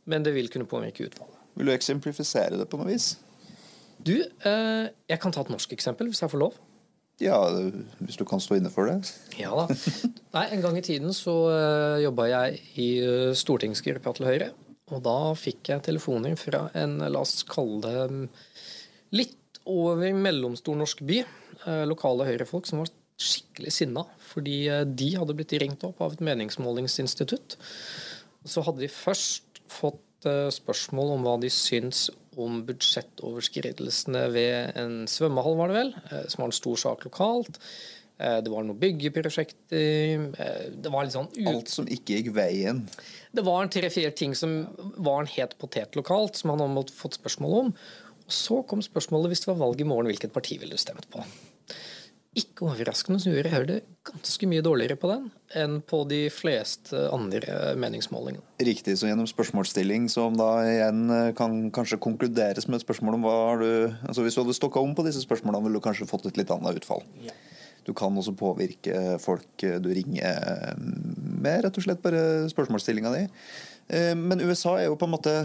Men 0.09 0.25
det 0.25 0.33
vil 0.33 0.49
kunne 0.49 0.65
påvirke 0.65 1.05
utvalget. 1.05 1.37
Vil 1.53 1.69
du 1.69 1.73
eksemplifisere 1.75 2.57
det 2.57 2.65
på 2.71 2.79
noe 2.81 2.89
vis? 2.89 3.13
Du, 4.03 4.15
eh, 4.19 4.85
jeg 5.07 5.19
kan 5.21 5.31
ta 5.31 5.43
et 5.43 5.51
norsk 5.53 5.73
eksempel, 5.75 6.09
hvis 6.11 6.23
jeg 6.23 6.31
får 6.31 6.41
lov? 6.41 6.57
Ja, 7.21 7.37
hvis 8.01 8.17
du 8.17 8.25
kan 8.27 8.41
stå 8.41 8.57
inne 8.57 8.71
for 8.73 8.89
det. 8.89 9.13
Ja 9.37 9.53
da. 9.55 9.67
Nei, 10.35 10.47
En 10.55 10.63
gang 10.63 10.79
i 10.79 10.83
tiden 10.83 11.13
så 11.15 11.35
uh, 11.45 11.53
eh, 11.53 12.03
jobba 12.07 12.25
jeg 12.31 12.59
i 12.81 12.87
uh, 13.05 13.35
stortingsgruppa 13.37 14.15
til 14.17 14.27
Høyre. 14.27 14.49
Og 14.91 15.03
da 15.05 15.17
fikk 15.37 15.71
jeg 15.71 15.85
telefoner 15.85 16.35
fra 16.39 16.65
en, 16.77 16.97
la 17.05 17.21
oss 17.21 17.45
kalle 17.47 17.79
det 17.85 18.29
litt 19.15 19.61
over 19.69 20.09
mellomstor 20.17 20.75
norsk 20.79 21.05
by. 21.07 21.21
Uh, 21.63 21.83
lokale 21.87 22.27
Høyre-folk 22.27 22.67
som 22.67 22.81
var 22.81 22.91
skikkelig 23.23 23.71
sinna 23.71 24.01
fordi 24.33 24.57
uh, 24.73 24.81
de 24.89 25.13
hadde 25.13 25.37
blitt 25.37 25.53
ringt 25.61 25.85
opp 25.87 26.01
av 26.03 26.17
et 26.17 26.25
meningsmålingsinstitutt. 26.25 27.59
Så 28.49 28.65
hadde 28.65 28.83
de 28.83 28.91
først 28.91 29.63
fått 29.71 30.01
spørsmål 30.23 31.17
om 31.17 31.25
hva 31.25 31.33
de 31.41 31.49
syns 31.51 32.05
om 32.41 32.61
budsjettoverskridelsene 32.67 34.23
ved 34.33 34.79
en 34.79 35.03
svømmehall, 35.09 35.57
var 35.59 35.71
det 35.71 35.79
vel, 35.79 35.91
eh, 36.09 36.23
som 36.31 36.43
var 36.43 36.51
en 36.51 36.57
stor 36.59 36.79
sak 36.85 37.05
lokalt. 37.07 37.59
Eh, 38.19 38.39
det 38.45 38.51
var 38.51 38.65
noen 38.65 38.79
byggeprosjekter. 38.79 40.27
Eh, 40.37 40.67
det 40.73 40.91
var 40.93 41.05
litt 41.05 41.15
sånn 41.15 41.31
ut... 41.33 41.49
Alt 41.49 41.73
som 41.73 41.89
ikke 41.89 42.19
gikk 42.19 42.33
veien? 42.37 42.83
Det 43.33 43.45
var 43.45 43.63
en 43.63 43.73
tre-fire 43.73 44.13
ting 44.15 44.35
som 44.37 44.61
var 44.97 45.23
en 45.23 45.33
het 45.33 45.57
potet 45.61 45.97
lokalt, 45.99 46.37
som 46.39 46.53
han 46.53 46.63
hadde 46.63 46.93
fått 46.95 47.17
spørsmål 47.19 47.57
om. 47.61 47.73
Og 48.23 48.31
så 48.31 48.61
kom 48.69 48.83
spørsmålet 48.85 49.33
hvis 49.33 49.45
det 49.45 49.51
var 49.51 49.63
valg 49.65 49.81
i 49.81 49.87
morgen, 49.87 50.11
hvilket 50.11 50.35
parti 50.35 50.59
ville 50.61 50.77
du 50.77 50.81
stemt 50.81 51.09
på? 51.11 51.25
Ikke 52.33 52.65
overraskende 52.65 53.19
så 53.21 53.29
gjorde 53.29 53.51
Høyre 53.53 53.67
det 53.69 53.79
ganske 54.07 54.47
mye 54.49 54.63
dårligere 54.65 54.97
på 54.97 55.09
den 55.11 55.27
enn 55.59 55.75
på 55.85 55.99
de 56.09 56.23
fleste 56.33 56.97
andre 57.13 57.73
meningsmålingene. 57.77 58.41
Riktig. 58.65 58.95
Så 58.97 59.09
gjennom 59.09 59.29
spørsmålsstilling, 59.29 60.07
som 60.09 60.33
da 60.39 60.49
igjen 60.65 61.03
eh, 61.13 61.29
kan 61.37 61.59
kanskje 61.75 62.01
konkluderes 62.01 62.65
med 62.67 62.79
et 62.79 62.85
spørsmål 62.87 63.19
om 63.19 63.27
hva 63.27 63.35
har 63.51 63.61
du 63.61 63.69
altså 64.09 64.25
Hvis 64.25 64.37
du 64.37 64.41
hadde 64.41 64.57
stokka 64.57 64.81
om 64.81 64.95
på 64.97 65.05
disse 65.05 65.21
spørsmålene, 65.21 65.61
ville 65.67 65.77
du 65.77 65.85
kanskje 65.85 66.09
fått 66.09 66.25
et 66.31 66.41
litt 66.41 66.53
annet 66.53 66.81
utfall. 66.81 67.05
Ja. 67.21 67.35
Du 67.85 67.93
kan 67.93 68.17
også 68.17 68.33
påvirke 68.39 69.19
folk 69.19 69.59
du 69.59 69.89
ringer 69.91 70.73
med 70.79 71.65
rett 71.65 71.77
og 71.77 71.85
slett 71.85 72.01
bare 72.01 72.47
spørsmålsstillinga 72.49 73.13
di. 73.13 73.23
Eh, 73.93 74.13
men 74.17 74.41
USA 74.41 74.79
er 74.79 74.89
jo 74.89 74.97
på 74.97 75.09
en 75.09 75.15
måte 75.19 75.35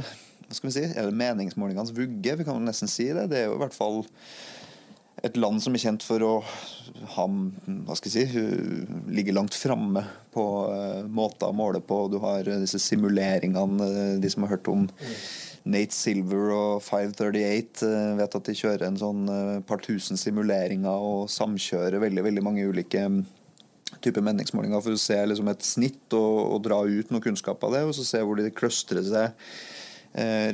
hva 0.48 0.56
skal 0.56 0.70
vi 0.70 0.78
si, 0.78 0.86
eller 0.96 1.12
meningsmålingenes 1.12 1.92
vugge, 1.92 2.38
vi 2.38 2.44
kan 2.46 2.56
jo 2.56 2.64
nesten 2.64 2.88
si 2.88 3.10
det. 3.12 3.26
Det 3.28 3.42
er 3.42 3.50
jo 3.50 3.58
i 3.58 3.60
hvert 3.60 3.76
fall 3.76 4.06
et 5.26 5.38
land 5.40 5.62
som 5.62 5.74
er 5.74 5.82
kjent 5.82 6.04
for 6.06 6.22
å 6.24 6.32
ha, 7.14 7.24
hva 7.26 7.96
skal 7.98 8.12
jeg 8.12 8.30
si, 8.30 8.46
ligge 9.14 9.34
langt 9.34 9.56
framme 9.56 10.04
på 10.34 10.44
uh, 10.70 11.02
måter 11.10 11.50
å 11.50 11.56
måle 11.56 11.82
på. 11.84 12.04
Du 12.12 12.18
har 12.22 12.46
disse 12.46 12.80
simuleringene, 12.82 13.88
eh, 13.88 14.14
de 14.22 14.30
som 14.30 14.44
har 14.44 14.56
hørt 14.56 14.70
om 14.70 14.86
Nate 15.68 15.94
Silver 15.94 16.52
og 16.54 16.84
538 16.86 17.82
uh, 17.82 17.88
eh, 17.88 18.12
vet 18.20 18.38
at 18.38 18.50
de 18.50 18.56
kjører 18.60 18.86
en 18.88 19.00
sånn 19.00 19.24
par 19.68 19.82
tusen 19.84 20.20
simuleringer 20.20 21.08
og 21.10 21.26
samkjører 21.32 22.00
veldig, 22.04 22.24
veldig 22.30 22.46
mange 22.46 22.68
ulike 22.68 23.08
type 23.88 24.04
typer 24.04 24.22
meningsmålinger 24.22 24.82
for 24.84 24.94
å 24.94 25.00
se 25.00 25.16
liksom, 25.26 25.48
et 25.50 25.64
snitt 25.64 26.14
og, 26.16 26.34
og, 26.44 26.58
dra 26.66 26.82
ut 26.84 27.10
noe 27.10 27.24
kunnskap 27.24 27.62
av 27.66 27.74
det, 27.74 27.82
og 27.88 27.96
så 27.96 28.04
se 28.06 28.20
hvor 28.22 28.38
de 28.38 28.52
kløstrer 28.54 29.02
seg 29.06 29.48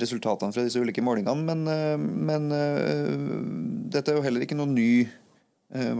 resultatene 0.02 0.54
fra 0.54 0.64
disse 0.66 0.80
ulike 0.80 1.02
målingene. 1.04 1.44
Men, 1.44 1.66
eh, 1.71 1.99
men, 1.99 2.49
eh, 2.52 3.12
dette 3.94 4.12
er 4.12 4.18
jo 4.18 4.25
heller 4.25 4.44
ikke 4.44 4.59
noe 4.59 4.71
ny 4.71 5.09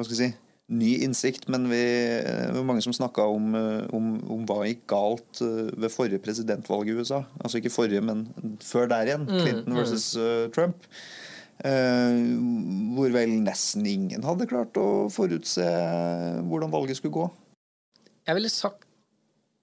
si, 0.06 0.28
ny 0.71 0.90
innsikt, 1.02 1.49
men 1.50 1.66
vi 1.68 1.80
det 1.83 2.54
var 2.54 2.66
mange 2.68 2.83
som 2.85 2.94
snakka 2.94 3.25
om, 3.26 3.54
om, 3.92 4.06
om, 4.30 4.44
hva 4.47 4.62
gikk 4.68 4.85
galt 4.92 5.40
ved 5.42 5.90
forrige 5.90 6.23
presidentvalg 6.23 6.88
i 6.88 6.94
USA. 6.94 7.25
Altså 7.40 7.59
ikke 7.59 7.75
forrige, 7.75 8.04
men 8.04 8.28
før 8.62 8.88
der 8.92 9.11
igjen. 9.11 9.26
Mm, 9.26 9.40
Clinton 9.40 9.78
versus 9.80 10.06
mm. 10.14 10.52
Trump. 10.54 10.88
Eh, 11.62 12.16
hvor 12.97 13.12
vel 13.14 13.37
nesten 13.44 13.87
ingen 13.87 14.25
hadde 14.26 14.49
klart 14.50 14.75
å 14.80 15.06
forutse 15.12 15.64
hvordan 16.49 16.73
valget 16.73 16.99
skulle 16.99 17.14
gå. 17.14 17.28
Jeg 18.26 18.38
ville 18.38 18.50
sagt 18.50 18.83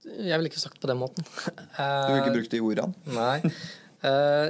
Jeg 0.05 0.37
ville 0.37 0.49
ikke 0.49 0.61
sagt 0.61 0.79
på 0.81 0.89
den 0.89 0.97
måten. 0.97 1.25
Du 1.25 2.09
ville 2.09 2.21
ikke 2.23 2.37
brukt 2.39 2.53
de 2.53 2.61
ordene? 2.63 2.95
Nei. 3.13 3.51
Uh, 4.01 4.49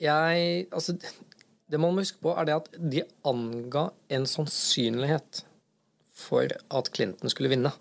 jeg 0.00 0.68
Altså, 0.72 0.94
det 1.68 1.80
man 1.80 1.92
må 1.92 2.04
huske 2.04 2.22
på, 2.22 2.32
er 2.32 2.48
det 2.48 2.56
at 2.56 2.70
de 2.78 3.04
anga 3.28 3.88
en 4.14 4.26
sannsynlighet 4.28 5.42
for 6.16 6.48
at 6.48 6.90
Clinton 6.94 7.30
skulle 7.30 7.52
vinne. 7.52 7.72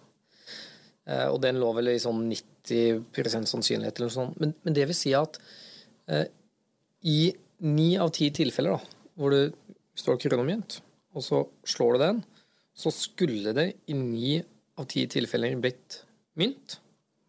Uh, 1.08 1.30
og 1.32 1.40
den 1.46 1.62
lå 1.62 1.72
vel 1.78 1.94
i 1.94 2.02
sånn 2.02 2.26
90% 2.28 3.48
sannsynlighet 3.48 4.00
eller 4.00 4.10
noe 4.10 4.18
sånt. 4.18 4.42
Men, 4.42 4.56
men, 4.66 4.76
det 4.76 4.90
vil 4.90 4.98
si 4.98 5.14
at 5.18 5.40
uh, 6.12 6.26
i 7.08 7.32
ni 7.64 7.94
av 8.02 8.12
ti 8.16 8.28
tilfeller 8.36 8.76
da, 8.76 8.98
hvor 9.18 9.34
du 9.34 9.54
står 9.98 10.20
kronomynt, 10.22 10.82
og 11.18 11.24
så 11.26 11.40
slår 11.66 11.96
du 11.96 12.04
den, 12.04 12.20
så 12.78 12.92
skulle 12.94 13.56
det 13.58 13.72
i 13.90 13.96
ni 13.98 14.36
av 14.78 14.86
ti 14.92 15.08
tilfeller 15.10 15.56
blitt 15.62 16.02
mynt, 16.38 16.78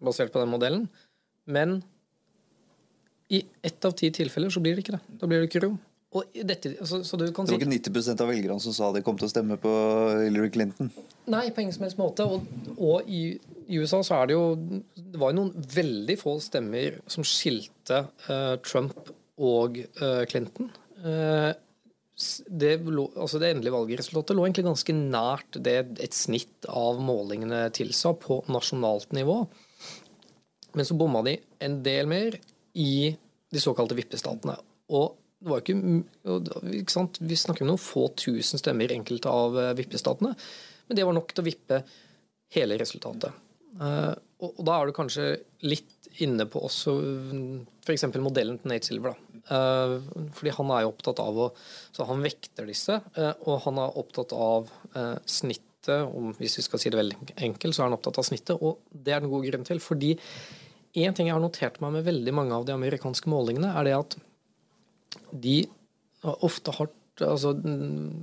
basert 0.04 0.34
på 0.34 0.42
den 0.42 0.52
modellen. 0.52 0.84
Men 1.48 1.78
i 3.28 3.42
ett 3.62 3.84
av 3.84 3.92
ti 3.96 4.10
tilfeller 4.14 4.50
så 4.50 4.60
blir 4.64 4.76
det 4.76 4.86
ikke 4.86 4.96
det. 4.96 5.04
Da 5.20 5.28
blir 5.28 5.44
det 5.44 5.52
krom. 5.52 5.76
Dette, 6.32 6.70
altså, 6.80 7.18
det 7.20 7.34
var 7.36 7.50
ikke 7.52 7.68
90% 7.68 8.22
av 8.24 8.30
velgerne 8.30 8.62
som 8.64 8.72
sa 8.72 8.88
de 8.94 9.02
kom 9.04 9.18
til 9.20 9.28
å 9.28 9.32
stemme 9.32 9.58
på 9.60 9.72
Hillary 10.22 10.48
Clinton? 10.54 10.88
Nei, 11.28 11.50
på 11.52 11.60
ingen 11.60 11.74
som 11.76 11.84
helst 11.84 12.00
måte. 12.00 12.24
Og, 12.24 12.46
og 12.80 13.10
i, 13.12 13.36
i, 13.66 13.76
USA 13.76 14.00
så 14.06 14.22
er 14.22 14.30
det 14.30 14.38
jo 14.38 14.46
Det 14.96 15.20
var 15.20 15.34
jo 15.34 15.42
noen 15.42 15.68
veldig 15.74 16.16
få 16.16 16.38
stemmer 16.40 16.96
som 17.12 17.26
skilte 17.28 18.06
uh, 18.30 18.56
Trump 18.64 19.12
og 19.36 19.76
uh, 20.00 20.24
Clinton. 20.32 20.72
Uh, 21.04 21.52
det, 22.48 22.72
altså 22.80 23.38
det, 23.38 23.52
endelige 23.52 23.76
valgresultatet 23.76 24.34
lå 24.34 24.48
egentlig 24.48 24.66
ganske 24.66 24.96
nært 24.96 25.60
det 25.62 25.76
et 26.02 26.16
snitt 26.16 26.66
av 26.72 26.98
målingene 27.04 27.66
tilsa 27.76 28.16
på 28.18 28.40
nasjonalt 28.50 29.12
nivå. 29.14 29.42
Men 30.72 30.88
så 30.88 30.96
bomma 30.98 31.20
de 31.28 31.36
en 31.62 31.82
del 31.84 32.08
mer 32.10 32.40
i 32.78 33.16
de 33.48 33.62
såkalte 33.62 33.96
vippestatene. 33.98 34.54
Og 34.94 35.16
det 35.38 35.52
var 35.52 35.62
ikke, 35.62 35.76
ikke 36.80 36.94
sant? 36.94 37.20
Vi 37.22 37.36
snakker 37.38 37.64
om 37.64 37.72
noen 37.72 37.82
få 37.82 38.08
tusen 38.18 38.58
stemmer 38.58 38.90
i 38.90 38.96
enkelte 38.98 39.30
av 39.30 39.58
eh, 39.60 39.74
vippestatene, 39.78 40.32
men 40.88 40.98
det 40.98 41.04
var 41.06 41.14
nok 41.14 41.30
til 41.30 41.44
å 41.44 41.46
vippe 41.46 41.82
hele 42.56 42.78
resultatet. 42.80 43.44
Uh, 43.78 44.16
og, 44.42 44.56
da 44.64 44.78
er 44.78 44.88
du 44.88 44.96
kanskje 44.96 45.26
litt 45.68 46.08
inne 46.24 46.48
på 46.50 46.62
også 46.66 46.94
f.eks. 47.84 48.06
modellen 48.18 48.56
til 48.58 48.72
Nate 48.72 48.88
Silver. 48.88 49.14
Da. 49.14 49.42
Uh, 49.52 50.30
fordi 50.34 50.54
han 50.56 50.72
er 50.74 50.82
jo 50.82 50.90
opptatt 50.90 51.20
av 51.22 51.38
å 51.44 51.48
Så 51.94 52.06
han 52.08 52.24
vekter 52.24 52.66
disse, 52.66 52.96
og 53.44 53.60
han 53.66 53.78
er 53.84 53.98
opptatt 54.00 54.34
av 54.34 54.72
snittet. 55.28 55.66
Om, 55.88 56.32
hvis 56.40 56.58
vi 56.58 56.64
skal 56.66 56.80
si 56.82 56.90
det 56.90 56.98
veldig 56.98 57.36
enkelt, 57.46 57.76
så 57.76 57.84
er 57.84 57.86
han 57.86 57.94
opptatt 57.96 58.18
av 58.20 58.26
snittet, 58.26 58.58
og 58.58 58.80
det 58.90 59.12
er 59.14 59.22
det 59.22 59.28
en 59.28 59.34
god 59.36 59.46
grunn 59.46 59.68
til. 59.68 59.78
fordi 59.80 60.10
en 61.04 61.16
ting 61.16 61.28
jeg 61.28 61.36
har 61.36 61.42
notert 61.42 61.80
meg 61.84 61.96
med 61.96 62.06
veldig 62.08 62.34
mange 62.34 62.56
av 62.56 62.66
de 62.68 62.74
amerikanske 62.74 63.30
målingene, 63.30 63.72
er 63.74 63.88
det 63.88 63.96
at 63.98 64.16
de 65.32 65.58
ofte 66.22 66.74
har 66.78 66.90
altså, 67.26 67.54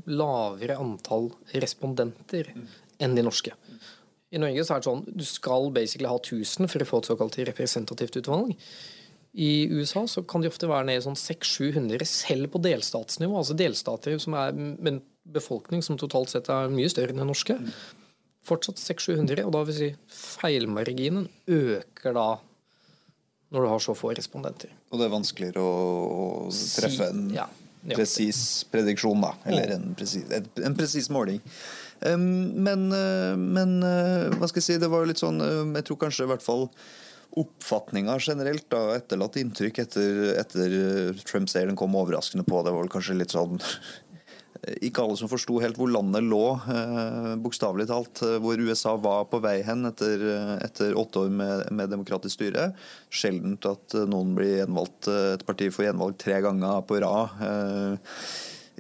lavere 0.08 0.80
antall 0.82 1.30
respondenter 1.54 2.52
enn 3.02 3.16
de 3.16 3.24
norske. 3.26 3.56
I 4.36 4.42
Norge 4.42 4.66
så 4.66 4.76
er 4.76 4.82
det 4.82 4.90
sånn 4.90 5.06
du 5.08 5.24
skal 5.28 5.70
basically 5.76 6.10
ha 6.10 6.18
1000 6.20 6.70
for 6.72 6.84
å 6.84 6.90
få 6.90 7.02
et 7.02 7.10
såkalt 7.12 7.40
representativt 7.52 8.20
utvalg. 8.20 8.56
I 9.36 9.68
USA 9.68 10.06
så 10.08 10.24
kan 10.24 10.44
de 10.44 10.48
ofte 10.48 10.68
være 10.68 10.88
nede 10.88 11.02
i 11.02 11.04
sånn 11.04 11.18
600-700, 11.20 12.08
selv 12.08 12.54
på 12.54 12.62
delstatsnivå. 12.64 13.36
Altså 13.36 13.56
delstater 13.60 14.16
som 14.24 14.36
er 14.40 14.56
med 14.56 14.92
en 14.94 15.02
befolkning 15.36 15.84
som 15.84 16.00
totalt 16.00 16.32
sett 16.32 16.48
er 16.52 16.72
mye 16.72 16.92
større 16.92 17.12
enn 17.12 17.20
den 17.20 17.32
norske. 17.32 17.58
Fortsatt 18.46 18.80
600-700, 18.80 19.44
og 19.44 19.52
da 19.56 19.64
vil 19.68 19.78
si 19.78 19.90
feilmarginen 20.08 21.28
øker 21.52 22.16
da 22.16 22.28
når 23.54 23.66
du 23.66 23.70
har 23.72 23.84
så 23.84 23.96
få 23.98 24.12
respondenter. 24.18 24.74
Og 24.92 25.00
det 25.00 25.08
er 25.08 25.14
vanskeligere 25.14 25.62
å, 25.62 26.50
treffe 26.52 27.10
en 27.12 27.30
ja, 27.36 27.46
presis 27.94 28.40
prediksjon, 28.72 29.22
da. 29.24 29.34
Eller 29.46 29.76
en 29.78 29.90
presis, 29.98 30.26
en 30.32 30.78
presis 30.78 31.10
måling. 31.14 31.42
Men, 32.06 32.90
uh, 32.92 33.34
men 33.40 33.80
uh, 33.86 34.34
hva 34.36 34.50
skal 34.50 34.60
jeg 34.60 34.68
si, 34.68 34.78
det 34.82 34.92
var 34.92 35.08
litt 35.08 35.22
sånn 35.22 35.40
uh, 35.40 35.62
Jeg 35.78 35.86
tror 35.88 36.02
kanskje 36.02 36.26
i 36.28 36.30
hvert 36.34 36.44
fall 36.44 36.68
oppfatninga 37.40 38.18
generelt, 38.24 38.66
da, 38.72 38.82
etterlatt 38.96 39.36
inntrykk 39.40 39.80
etter, 39.84 40.20
etter 40.40 40.76
Trump-seieren 41.24 41.76
kom 41.80 41.96
overraskende 42.00 42.46
på. 42.48 42.62
Det 42.64 42.72
var 42.72 42.84
vel 42.86 42.92
kanskje 42.94 43.18
litt 43.20 43.36
sånn 43.36 43.58
ikke 44.82 45.04
alle 45.04 45.18
som 45.20 45.30
forsto 45.30 45.60
helt 45.62 45.78
hvor 45.80 45.92
landet 45.92 46.26
lå, 46.26 46.44
eh, 46.72 47.32
bokstavelig 47.42 47.88
talt. 47.90 48.22
Eh, 48.26 48.38
hvor 48.42 48.62
USA 48.62 48.96
var 49.02 49.28
på 49.30 49.42
vei 49.44 49.60
hen 49.66 49.86
etter, 49.90 50.26
eh, 50.32 50.56
etter 50.66 50.98
åtte 50.98 51.26
år 51.26 51.30
med, 51.30 51.72
med, 51.72 51.92
demokratisk 51.94 52.40
styre. 52.40 52.72
Sjeldent 53.14 53.66
at 53.70 53.98
noen 54.10 54.34
blir 54.38 54.62
gjenvalgt, 54.64 55.10
et 55.12 55.46
parti 55.46 55.70
får 55.74 55.90
gjenvalgt 55.90 56.24
tre 56.26 56.42
ganger 56.46 56.82
på 56.88 57.00
rad. 57.04 57.38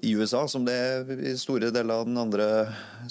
I 0.03 0.11
USA 0.11 0.41
som 0.51 0.65
det 0.67 0.73
er 0.75 1.21
i 1.29 1.31
store 1.39 1.69
deler 1.71 2.01
av 2.01 2.07
den 2.07 2.17
andre, 2.19 2.45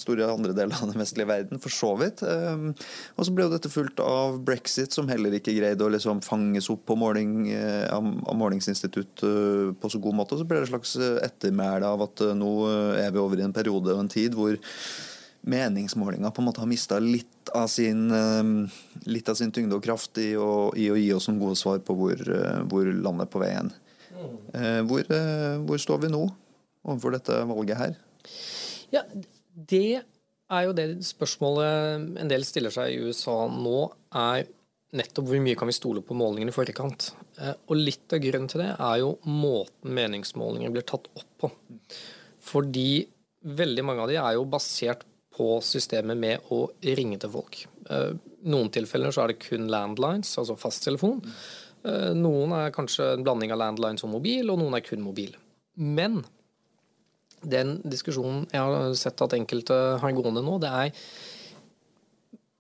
store 0.01 0.27
andre 0.29 0.53
deler 0.57 0.77
av 0.77 0.91
den 0.91 1.01
vestlige 1.01 1.31
verden, 1.31 1.61
for 1.63 1.73
så 1.73 1.95
vidt. 1.97 2.21
Ehm, 2.29 2.75
og 3.17 3.25
så 3.25 3.33
ble 3.33 3.47
jo 3.47 3.55
dette 3.55 3.73
fulgt 3.73 4.03
av 4.05 4.37
brexit, 4.45 4.93
som 4.93 5.09
heller 5.09 5.39
ikke 5.39 5.55
greide 5.57 5.87
å 5.87 5.93
liksom 5.93 6.21
fanges 6.25 6.69
opp 6.73 6.85
på 6.91 6.99
måling, 7.01 7.49
eh, 7.55 7.89
av 7.89 8.05
målingsinstitutt 8.37 9.25
eh, 9.25 9.73
på 9.81 9.93
så 9.93 10.03
god 10.03 10.21
måte. 10.21 10.37
Og 10.37 10.45
så 10.45 10.49
ble 10.51 10.61
det 10.61 10.69
et 10.69 10.75
slags 10.75 10.95
eh, 11.01 11.23
ettermæle 11.25 11.89
av 11.89 12.05
at 12.05 12.27
nå 12.37 12.53
er 13.01 13.11
vi 13.15 13.23
over 13.23 13.41
i 13.41 13.47
en 13.49 13.57
periode 13.57 13.95
og 13.95 14.05
en 14.05 14.13
tid 14.13 14.37
hvor 14.37 14.61
meningsmålinga 15.45 16.31
på 16.33 16.41
en 16.41 16.49
måte 16.49 16.63
har 16.63 16.69
mista 16.69 17.01
litt 17.01 17.31
sin, 17.69 18.09
litt 19.05 19.29
av 19.29 19.37
sin 19.37 19.53
tyngde 19.53 19.77
og 19.77 19.85
kraft 19.85 20.17
i 20.19 20.31
å, 20.41 20.73
i 20.81 20.89
å, 20.91 20.97
gi 20.97 21.11
oss 21.15 21.29
noen 21.29 21.43
gode 21.43 21.59
svar 21.61 21.83
på 21.85 21.95
hvor, 21.99 22.23
hvor 22.71 22.89
landet 22.89 23.27
er 23.27 23.31
på 23.31 23.43
vei 23.43 23.51
hen. 23.53 23.69
Mm. 24.15 24.89
Hvor, 24.89 25.13
hvor 25.69 25.83
står 25.85 26.01
vi 26.07 26.11
nå? 26.15 26.25
Overfor 26.85 27.17
dette 27.17 27.39
valget 27.51 27.81
her? 27.81 27.97
Ja, 28.95 29.03
det 29.55 30.03
er 30.53 30.67
jo 30.67 30.75
det 30.77 30.89
spørsmålet 31.07 32.21
en 32.21 32.31
del 32.31 32.45
stiller 32.47 32.75
seg 32.75 32.93
i 32.93 33.01
USA 33.09 33.45
nå, 33.51 33.89
er 34.15 34.47
nettopp 34.95 35.27
hvor 35.27 35.43
mye 35.43 35.59
kan 35.59 35.69
vi 35.71 35.75
stole 35.75 36.05
på 36.07 36.17
målingene 36.17 36.53
i 36.53 36.55
forkant. 36.55 37.11
Eh, 37.41 37.57
og 37.67 37.81
litt 37.81 38.15
av 38.15 38.23
grunnen 38.23 38.51
til 38.51 38.63
det 38.63 38.71
er 38.75 39.01
jo 39.03 39.17
måten 39.27 39.97
meningsmålinger 39.97 40.75
blir 40.75 40.87
tatt 40.87 41.09
opp 41.17 41.33
på. 41.41 41.51
Fordi 42.45 42.89
veldig 43.45 43.85
mange 43.87 44.05
av 44.05 44.13
de 44.13 44.21
er 44.21 44.37
jo 44.37 44.47
basert 44.49 45.05
på 45.35 45.59
systemet 45.67 46.19
med 46.19 46.53
å 46.55 46.69
ringe 46.95 47.19
til 47.21 47.33
folk. 47.33 47.65
Eh, 47.91 48.13
noen 48.47 48.71
tilfeller 48.73 49.15
så 49.15 49.25
er 49.25 49.33
det 49.33 49.43
kun 49.43 49.67
landlines, 49.73 50.31
altså 50.39 50.57
fasttelefon. 50.59 51.23
Eh, 51.85 52.13
noen 52.17 52.55
er 52.57 52.75
kanskje 52.75 53.11
en 53.17 53.27
blanding 53.27 53.55
av 53.55 53.61
landlines 53.65 54.07
og 54.07 54.15
mobil, 54.15 54.53
og 54.53 54.61
noen 54.63 54.79
er 54.79 54.87
kun 54.87 55.03
mobil. 55.05 55.35
Men 55.75 56.23
den 57.51 57.77
diskusjonen 57.85 58.45
jeg 58.53 58.61
har 58.61 58.95
sett 58.99 59.23
at 59.25 59.37
enkelte 59.37 59.79
har 60.03 60.17
gående 60.17 60.43
nå, 60.45 60.59
det 60.63 60.71
er 60.71 60.93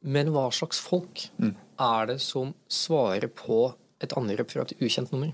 Men 0.05 0.31
hva 0.35 0.51
slags 0.53 0.81
folk 0.85 1.27
mm. 1.41 1.55
er 1.81 2.11
det 2.13 2.19
som 2.21 2.53
svarer 2.69 3.31
på 3.33 3.67
et 4.05 4.13
anrop 4.19 4.51
fra 4.53 4.67
et 4.67 4.75
ukjent 4.85 5.13
nummer? 5.15 5.33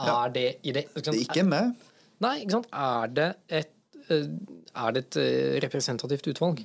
Ja. 0.00 0.24
Er 0.24 0.32
det 0.34 0.48
i 0.66 0.72
det 0.74 0.88
ikke, 0.90 1.14
ikke 1.20 1.44
med. 1.46 1.76
Nei, 2.24 2.40
ikke 2.42 2.56
sant. 2.58 2.72
Er 2.72 3.12
det 3.14 3.28
et, 3.60 3.70
eh, 4.08 4.26
er 4.74 4.96
det 4.96 5.04
et 5.04 5.20
eh, 5.22 5.60
representativt 5.62 6.26
utvalg? 6.32 6.64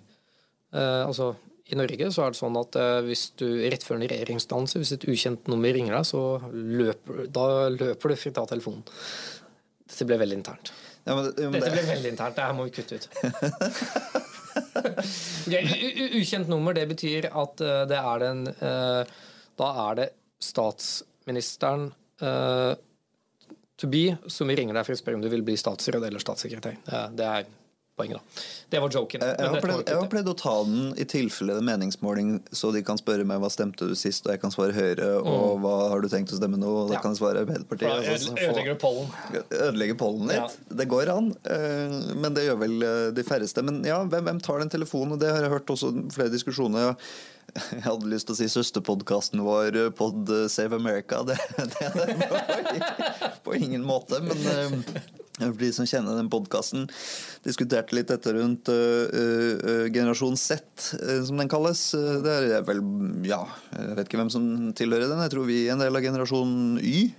Uh, 0.73 1.05
altså, 1.07 1.31
I 1.69 1.77
Norge 1.77 2.11
så 2.13 2.25
er 2.25 2.33
det 2.33 2.37
sånn 2.37 2.57
at 2.59 2.75
uh, 2.77 2.99
hvis 3.05 3.31
du 3.41 3.47
rett 3.69 3.85
før 3.85 3.97
en 3.97 4.05
regjeringsdannelse, 4.09 4.81
hvis 4.81 4.93
et 4.97 5.07
ukjent 5.09 5.49
nummer 5.49 5.73
ringer 5.73 5.95
deg, 5.97 6.05
så 6.05 6.21
løper, 6.53 7.23
da 7.33 7.45
løper 7.73 8.13
du 8.13 8.19
fritt 8.21 8.37
av 8.41 8.49
telefonen. 8.51 8.85
Dette 9.89 10.05
ble 10.05 10.19
veldig 10.21 10.37
internt. 10.37 10.73
Ja, 11.06 11.15
men, 11.15 11.25
men 11.38 11.53
Dette 11.56 11.72
ble 11.74 11.84
veldig 11.88 12.10
internt. 12.13 12.36
Det 12.38 12.46
her 12.46 12.53
må 12.58 12.63
vi 12.68 12.74
kutte 12.75 13.00
ut. 13.00 13.06
okay, 15.48 15.63
ukjent 16.20 16.48
nummer, 16.51 16.72
det 16.75 16.86
betyr 16.91 17.29
at 17.29 17.63
uh, 17.63 17.84
det 17.89 18.00
er 18.00 18.18
den 18.25 18.39
uh, 18.60 19.01
Da 19.60 19.68
er 19.88 19.94
det 20.00 20.08
statsministeren 20.44 21.89
uh, 22.24 22.74
to 23.79 23.86
be 23.91 24.06
som 24.27 24.51
ringer 24.51 24.75
deg 24.75 24.88
for 24.88 24.96
å 24.96 25.00
spørre 25.00 25.20
om 25.20 25.24
du 25.24 25.32
vil 25.32 25.46
bli 25.48 25.56
statsråd 25.60 26.03
eller 26.03 26.20
statssekretær. 26.24 26.75
det 27.15 27.27
er 27.27 27.44
poenget, 28.00 28.20
da. 28.20 28.48
Det 28.70 28.82
var 28.84 28.94
joken. 28.94 29.24
Jeg, 29.25 29.50
har 29.53 29.63
pleid, 29.63 29.82
jeg 29.89 29.98
har 29.98 30.10
pleid 30.12 30.27
å 30.29 30.36
ta 30.38 30.53
den 30.68 30.91
i 31.00 31.06
tilfelle 31.10 31.56
det 31.58 31.63
er 31.63 31.68
meningsmåling, 31.68 32.36
så 32.56 32.72
de 32.75 32.84
kan 32.86 33.00
spørre 33.00 33.25
meg 33.27 33.41
hva 33.41 33.50
stemte 33.51 33.88
du 33.89 33.96
sist, 33.98 34.27
og 34.27 34.36
jeg 34.36 34.41
kan 34.44 34.53
svare 34.53 34.75
Høyre, 34.77 35.10
og 35.20 35.58
mm. 35.58 35.63
hva 35.63 35.74
har 35.94 36.03
du 36.03 36.10
tenkt 36.12 36.34
å 36.36 36.39
stemme 36.39 36.60
nå, 36.62 36.70
og 36.84 36.91
da 36.91 37.00
ja. 37.00 37.01
kan 37.03 37.15
jeg 37.15 37.22
svare 37.22 37.44
Arbeiderpartiet. 37.46 38.12
Altså, 38.13 38.36
ødelegger 38.36 38.77
du 38.77 38.82
pollen? 38.84 39.10
Ødelegger 39.50 40.00
pollen 40.00 40.29
litt. 40.29 40.38
Ja. 40.38 40.77
Det 40.82 40.88
går 40.91 41.13
an, 41.15 41.34
eh, 41.56 41.98
men 42.22 42.38
det 42.38 42.46
gjør 42.46 42.62
vel 42.63 42.77
eh, 42.86 43.08
de 43.18 43.25
færreste. 43.25 43.65
Men 43.65 43.82
ja, 43.88 44.00
hvem, 44.06 44.29
hvem 44.29 44.41
tar 44.46 44.63
den 44.63 44.72
telefonen? 44.72 45.20
Det 45.22 45.34
har 45.34 45.46
jeg 45.46 45.53
hørt 45.56 45.74
også 45.75 45.91
flere 46.13 46.34
diskusjoner. 46.34 46.94
Jeg 47.50 47.82
hadde 47.82 48.12
lyst 48.12 48.29
til 48.29 48.36
å 48.36 48.38
si 48.38 48.46
søsterpodkasten 48.53 49.41
vår, 49.41 49.79
eh, 49.88 49.89
Pod 49.98 50.29
Save 50.53 50.77
America. 50.77 51.24
Det, 51.25 51.39
det 51.58 51.88
er 51.88 51.98
det 51.98 52.29
på, 52.29 53.34
på 53.50 53.58
ingen 53.58 53.82
måte. 53.88 54.22
Men 54.22 54.46
For 55.39 55.62
de 55.62 55.72
som 55.75 55.88
kjenner 55.88 56.17
den 56.19 56.29
podkasten, 56.31 56.86
diskuterte 57.46 57.96
litt 57.96 58.12
dette 58.12 58.34
rundt 58.36 58.69
uh, 58.72 59.08
uh, 59.08 59.88
generasjon 59.88 60.38
Z, 60.39 60.62
uh, 61.00 61.22
som 61.27 61.39
den 61.39 61.51
kalles. 61.51 61.86
det 62.25 62.36
er 62.60 62.67
vel 62.67 62.84
Ja, 63.27 63.46
jeg 63.75 63.98
vet 63.98 64.12
ikke 64.12 64.22
hvem 64.22 64.34
som 64.34 64.46
tilhører 64.75 65.08
den. 65.08 65.24
Jeg 65.25 65.36
tror 65.36 65.50
vi 65.50 65.63
er 65.65 65.75
en 65.75 65.84
del 65.84 65.96
av 65.96 66.05
generasjon 66.05 66.53
Y. 66.84 67.10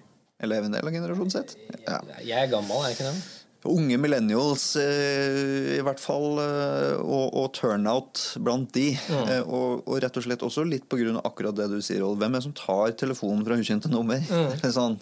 Eller 0.40 0.56
er 0.56 0.64
vi 0.64 0.70
en 0.70 0.78
del 0.78 0.88
av 0.88 0.96
generasjon 0.96 1.32
Z? 1.32 1.58
Ja. 1.84 2.00
Jeg 2.24 2.36
er 2.46 2.52
gammel, 2.52 2.80
er 2.80 2.92
jeg 2.92 2.98
ikke 2.98 3.12
den? 3.12 3.22
Unge 3.70 3.98
millennials, 4.00 4.70
i 4.80 5.82
hvert 5.84 6.00
fall, 6.00 6.38
og, 6.40 7.26
og 7.36 7.50
turnout 7.58 8.22
blant 8.40 8.70
de. 8.72 8.86
Mm. 8.96 9.34
Og, 9.42 9.82
og, 9.84 9.98
rett 10.00 10.16
og 10.16 10.24
slett 10.24 10.46
også 10.46 10.64
litt 10.64 10.86
på 10.88 10.96
grunn 11.02 11.18
av 11.20 11.28
akkurat 11.28 11.58
det 11.58 11.66
du 11.68 11.76
sier, 11.84 12.06
Hvem 12.08 12.24
er 12.32 12.38
det 12.38 12.46
som 12.46 12.56
tar 12.56 12.96
telefonen 12.96 13.44
fra 13.44 13.60
ukjente 13.60 13.92
nummer? 13.92 14.16
Mm. 14.16 14.64
sånn 14.78 14.96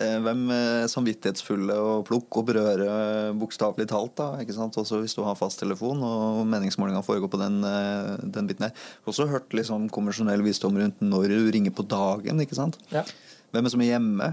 hvem 0.00 0.46
er 0.54 0.86
samvittighetsfulle 0.88 1.74
og 1.76 2.06
plukke 2.08 2.40
opp 2.40 2.52
røret, 2.56 3.34
bokstavelig 3.36 3.84
talt? 3.90 4.14
da, 4.16 4.28
ikke 4.40 4.56
sant? 4.56 4.78
Også 4.80 5.00
hvis 5.02 5.16
du 5.16 5.20
har 5.26 5.36
fasttelefon 5.36 6.00
og 6.06 6.38
meningsmålinga 6.48 7.02
foregår 7.04 7.28
på 7.32 7.40
den, 7.40 7.58
eh, 7.68 8.14
den 8.24 8.48
biten 8.48 8.68
her. 8.68 8.86
Også 9.04 9.28
hørt 9.28 9.52
liksom 9.56 9.90
konvensjonell 9.92 10.40
visdom 10.46 10.78
rundt 10.80 11.02
når 11.04 11.28
du 11.28 11.50
ringer 11.52 11.74
på 11.76 11.84
dagen. 11.84 12.40
ikke 12.40 12.56
sant? 12.56 12.78
Ja. 12.94 13.04
Hvem 13.52 13.66
er 13.66 13.74
som 13.74 13.84
er 13.84 13.92
hjemme? 13.92 14.30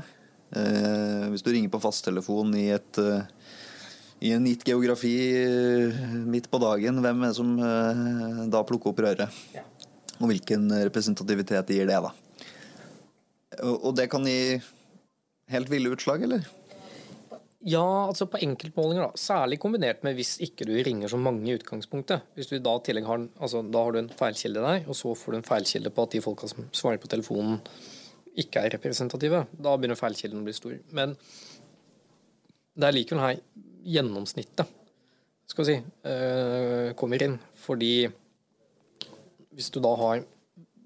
Eh, 0.56 1.26
hvis 1.34 1.44
du 1.44 1.52
ringer 1.52 1.74
på 1.74 1.82
fasttelefon 1.84 2.56
i 2.56 2.70
et 2.72 3.02
eh, 3.04 3.26
i 4.24 4.32
en 4.34 4.46
gitt 4.48 4.64
geografi 4.66 5.14
midt 6.26 6.48
på 6.50 6.58
dagen, 6.64 7.04
hvem 7.04 7.20
er 7.22 7.34
det 7.34 7.38
som 7.38 7.52
eh, 7.60 8.46
da 8.50 8.64
plukker 8.66 8.94
opp 8.94 9.04
røret? 9.04 9.36
Ja. 9.54 9.66
Og 10.18 10.32
hvilken 10.32 10.72
representativitet 10.88 11.76
gir 11.76 11.86
det, 11.86 12.00
da? 12.02 12.16
Og, 13.62 13.76
og 13.90 13.94
det 13.98 14.08
kan 14.10 14.26
gi 14.26 14.58
helt 15.52 15.70
ville 15.72 15.92
utslag, 15.94 16.24
eller? 16.28 16.46
Ja, 17.68 17.84
altså 18.08 18.28
på 18.30 18.40
enkeltmålinger, 18.46 19.08
da. 19.08 19.20
Særlig 19.20 19.60
kombinert 19.60 20.04
med 20.06 20.16
hvis 20.20 20.38
ikke 20.46 20.68
du 20.68 20.76
ringer 20.86 21.12
så 21.12 21.20
mange 21.20 21.50
i 21.50 21.58
utgangspunktet. 21.58 22.28
Hvis 22.38 22.52
du 22.52 22.58
da 22.64 22.76
i 22.78 22.84
tillegg 22.86 23.10
har, 23.10 23.26
altså, 23.42 23.64
da 23.66 23.84
har 23.84 23.96
du 23.96 24.02
en 24.04 24.14
feilkilde 24.20 24.64
der, 24.64 24.86
og 24.88 24.96
så 24.96 25.16
får 25.18 25.34
du 25.34 25.40
en 25.40 25.48
feilkilde 25.48 25.92
på 25.92 26.06
at 26.06 26.16
de 26.16 26.24
folka 26.24 26.50
som 26.52 26.70
svarer 26.72 27.02
på 27.02 27.12
telefonen, 27.12 27.60
ikke 28.38 28.62
er 28.62 28.76
representative. 28.78 29.46
Da 29.58 29.76
begynner 29.76 29.98
feilkilden 29.98 30.44
å 30.44 30.48
bli 30.48 30.56
stor. 30.56 30.78
Men 30.96 31.18
det 32.78 32.88
er 32.88 32.96
likevel 33.00 33.24
her 33.24 33.40
gjennomsnittet 33.88 34.76
skal 35.48 35.64
vi 35.64 35.74
si, 35.74 35.84
øh, 36.12 36.94
kommer 36.94 37.24
inn. 37.24 37.40
Fordi 37.56 38.08
hvis 39.56 39.70
du 39.72 39.80
da 39.80 39.94
har 39.96 40.24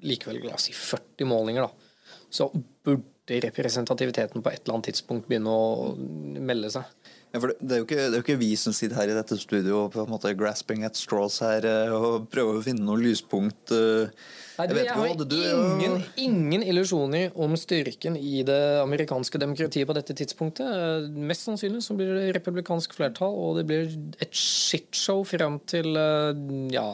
likevel 0.01 0.41
la 0.45 0.55
oss 0.55 0.69
si 0.69 0.73
40 0.73 1.27
målinger, 1.27 1.67
da, 1.67 2.15
så 2.29 2.47
burde 2.85 3.03
representativiteten 3.29 4.43
på 4.43 4.51
et 4.51 4.63
eller 4.63 4.77
annet 4.77 4.91
tidspunkt 4.91 5.27
begynne 5.29 5.51
å 5.53 5.93
melde 6.41 6.71
seg. 6.73 6.87
Ja, 7.31 7.39
for 7.39 7.53
det, 7.53 7.71
er 7.71 7.79
jo 7.79 7.85
ikke, 7.85 8.05
det 8.11 8.17
er 8.17 8.23
ikke 8.25 8.41
vi 8.41 8.49
som 8.59 8.73
sitter 8.75 8.97
her 8.99 9.11
i 9.13 9.15
dette 9.15 9.37
studio 9.39 9.85
og 9.85 9.93
på 9.93 10.01
en 10.03 10.09
måte 10.11 10.33
grasping 10.35 10.83
at 10.83 10.99
straws 10.99 11.37
her 11.45 11.63
eh, 11.63 11.93
og 11.95 12.25
prøver 12.33 12.57
å 12.59 12.63
finne 12.65 12.83
noen 12.83 13.05
lyspunkt. 13.05 13.71
Eh. 13.71 14.09
Nei, 14.57 14.65
du, 14.67 14.73
jeg, 14.75 14.89
jeg 14.89 14.97
har 14.97 15.21
du, 15.21 15.37
ingen, 15.39 15.95
ingen, 16.19 16.65
illusjoner 16.67 17.31
om 17.39 17.55
styrken 17.57 18.17
i 18.19 18.41
det 18.47 18.59
amerikanske 18.81 19.39
demokratiet 19.39 19.87
på 19.87 19.95
dette 19.95 20.17
tidspunktet. 20.17 21.07
Mest 21.15 21.47
sannsynlig 21.47 21.85
så 21.85 21.95
blir 21.95 22.11
det 22.17 22.33
republikansk 22.35 22.97
flertall, 22.99 23.31
og 23.31 23.61
det 23.61 23.65
blir 23.69 23.95
et 24.19 24.35
shitshow 24.35 25.23
frem 25.27 25.61
til 25.71 25.95
eh, 25.95 26.43
ja 26.75 26.89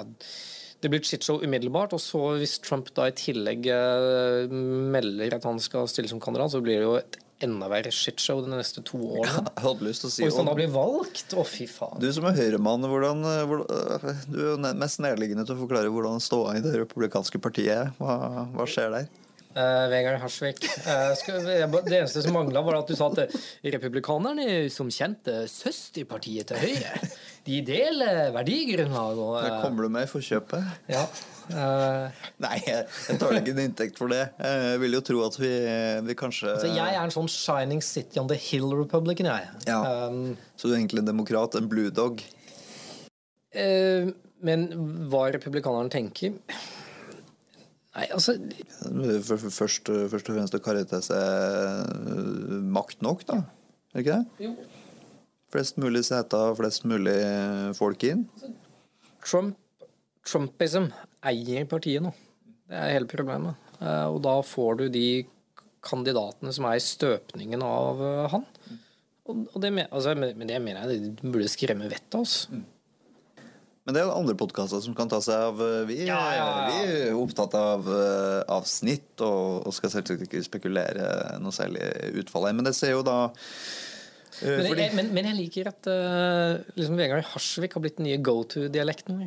det 0.82 0.92
blir 0.92 1.02
et 1.02 1.10
shitshow 1.10 1.42
umiddelbart. 1.44 1.96
Og 1.98 2.02
så 2.04 2.24
hvis 2.38 2.58
Trump 2.64 2.92
da 2.98 3.08
i 3.10 3.16
tillegg 3.18 3.70
uh, 3.70 4.52
melder 4.52 5.38
at 5.38 5.48
han 5.48 5.62
skal 5.64 5.90
stille 5.92 6.12
som 6.12 6.22
kandidat, 6.24 6.54
så 6.54 6.62
blir 6.64 6.82
det 6.82 6.88
jo 6.88 6.98
et 7.00 7.20
enda 7.46 7.68
verre 7.70 7.92
shitshow 7.94 8.42
de 8.42 8.50
neste 8.50 8.82
to 8.86 8.98
årene. 8.98 9.44
Jeg 9.52 9.66
hadde 9.68 9.86
lyst 9.86 10.04
til 10.04 10.10
å 10.10 10.14
si 10.14 10.24
Og 10.24 10.32
hvis 10.32 10.40
han 10.42 10.50
da 10.50 10.56
blir 10.58 10.72
valgt, 10.74 11.36
å 11.38 11.46
fy 11.46 11.68
faen. 11.70 12.00
Du 12.02 12.08
som 12.14 12.26
er 12.30 12.38
høyremann, 12.38 12.88
hvordan, 12.90 13.22
hvordan, 13.52 14.08
eh, 14.10 14.24
du 14.34 14.40
er 14.56 14.82
mest 14.82 15.02
nærliggende 15.04 15.46
til 15.46 15.58
å 15.58 15.62
forklare 15.62 15.94
hvordan 15.94 16.24
ståa 16.24 16.58
i 16.58 16.64
det 16.66 16.74
republikanske 16.80 17.42
partiet 17.44 17.74
er. 17.76 17.94
Hva, 18.02 18.48
hva 18.56 18.70
skjer 18.70 18.94
der? 18.96 19.10
Uh, 19.58 19.88
Vegard 19.90 20.20
Harsvik. 20.22 20.60
Uh, 20.86 21.14
det 21.88 21.96
eneste 21.98 22.22
som 22.22 22.36
mangla, 22.36 22.62
var 22.62 22.82
at 22.82 22.92
du 22.92 22.94
sa 22.98 23.08
at 23.10 23.34
republikanerne 23.66 24.68
som 24.74 24.92
kjente 24.94 25.48
søsterpartiet 25.50 26.52
til 26.52 26.62
Høyre. 26.62 27.10
De 27.48 27.62
deler 27.66 28.30
verdigrunnlag. 28.36 29.18
Og, 29.24 29.40
uh, 29.40 29.58
kommer 29.64 29.88
du 29.88 29.94
med 29.96 30.06
i 30.06 30.12
forkjøpet? 30.12 30.70
Ja. 30.94 31.08
Nei, 32.44 32.58
jeg 32.68 33.18
tar 33.22 33.38
ikke 33.40 33.54
en 33.56 33.64
inntekt 33.64 33.98
for 33.98 34.12
det. 34.12 34.26
Jeg 34.36 34.82
vil 34.84 34.98
jo 35.00 35.04
tro 35.10 35.22
at 35.26 35.38
vi, 35.40 35.52
vi 36.04 36.16
kanskje 36.20 36.52
altså, 36.58 36.74
Jeg 36.76 36.98
er 37.00 37.06
en 37.06 37.14
sånn 37.16 37.30
Shining 37.32 37.80
City 37.82 38.20
on 38.20 38.28
the 38.30 38.36
Hill 38.36 38.68
Republican, 38.76 39.32
jeg. 39.32 39.48
Ja. 39.72 39.80
Um, 40.12 40.36
Så 40.60 40.68
du 40.68 40.76
er 40.76 40.82
egentlig 40.82 41.06
en 41.06 41.14
demokrat? 41.14 41.56
En 41.58 41.72
blue 41.72 41.94
dog? 41.94 42.22
men 44.46 44.68
hva 45.10 45.24
republikanerne 45.34 45.90
tenker 45.90 46.36
Nei, 47.98 48.08
altså 48.14 48.36
Først, 49.58 49.90
først 49.90 50.30
og 50.30 50.36
fremst 50.36 50.58
å 50.58 50.62
karre 50.62 50.84
til 50.86 51.02
seg 51.06 51.94
makt 52.70 53.02
nok, 53.06 53.24
da? 53.30 53.42
Er 53.94 53.98
det 53.98 54.04
ikke 54.04 54.18
det? 54.18 54.48
Jo. 54.48 54.52
Flest 55.54 55.80
mulig 55.82 56.04
seter, 56.06 56.54
flest 56.60 56.86
mulig 56.86 57.18
folk 57.78 58.04
inn? 58.06 58.26
Trump, 59.24 59.56
Trumpism 60.28 60.90
eier 61.26 61.66
partiet 61.72 62.04
nå. 62.04 62.12
Det 62.68 62.76
er 62.78 62.94
hele 62.98 63.10
problemet. 63.10 63.58
Eh, 63.80 64.08
og 64.12 64.20
da 64.26 64.36
får 64.46 64.82
du 64.82 64.86
de 64.94 65.08
kandidatene 65.88 66.52
som 66.54 66.68
er 66.68 66.78
i 66.78 66.84
støpningen 66.84 67.64
av 67.64 68.04
eh, 68.04 68.26
han. 68.34 68.46
Og 69.28 69.58
det, 69.64 69.72
altså, 69.88 70.14
men 70.20 70.48
det 70.48 70.60
mener 70.64 70.86
jeg 70.86 71.00
det 71.02 71.32
burde 71.32 71.50
skremme 71.52 71.90
vettet 71.92 72.16
av 72.16 72.24
oss. 72.24 72.36
Men 73.88 73.96
det 73.96 74.02
er 74.02 74.10
jo 74.10 74.16
andre 74.20 74.36
podkaster 74.36 74.82
som 74.84 74.96
kan 74.96 75.08
ta 75.08 75.22
seg 75.24 75.44
av 75.48 75.62
eh, 75.64 75.84
Vi, 75.88 75.96
ja, 76.10 76.20
ja, 76.36 76.48
ja. 76.60 76.64
vi 76.68 76.96
er 77.08 77.16
opptatt 77.16 77.54
av, 77.56 77.88
avsnitt 78.52 79.24
og, 79.24 79.64
og, 79.64 79.72
skal 79.76 79.94
selvsagt 79.94 80.26
ikke 80.26 80.44
spekulere 80.44 81.38
noe 81.40 81.56
særlig 81.56 81.88
utfall 82.20 82.50
her. 82.50 82.58
Men 82.58 82.68
det 82.68 82.76
ser 82.76 82.98
jo 82.98 83.06
da 83.08 83.22
uh, 83.24 83.32
men, 84.44 84.68
fordi... 84.68 84.84
jeg, 84.84 84.96
men, 85.00 85.14
men, 85.16 85.32
jeg 85.32 85.40
liker 85.40 85.72
at 85.72 85.88
uh, 85.88 86.60
liksom 86.76 87.00
Vegard 87.00 87.32
Harsvik 87.32 87.80
har 87.80 87.86
blitt 87.86 88.02
den 88.02 88.10
nye 88.10 88.20
go 88.20 88.42
to-dialekten. 88.44 89.24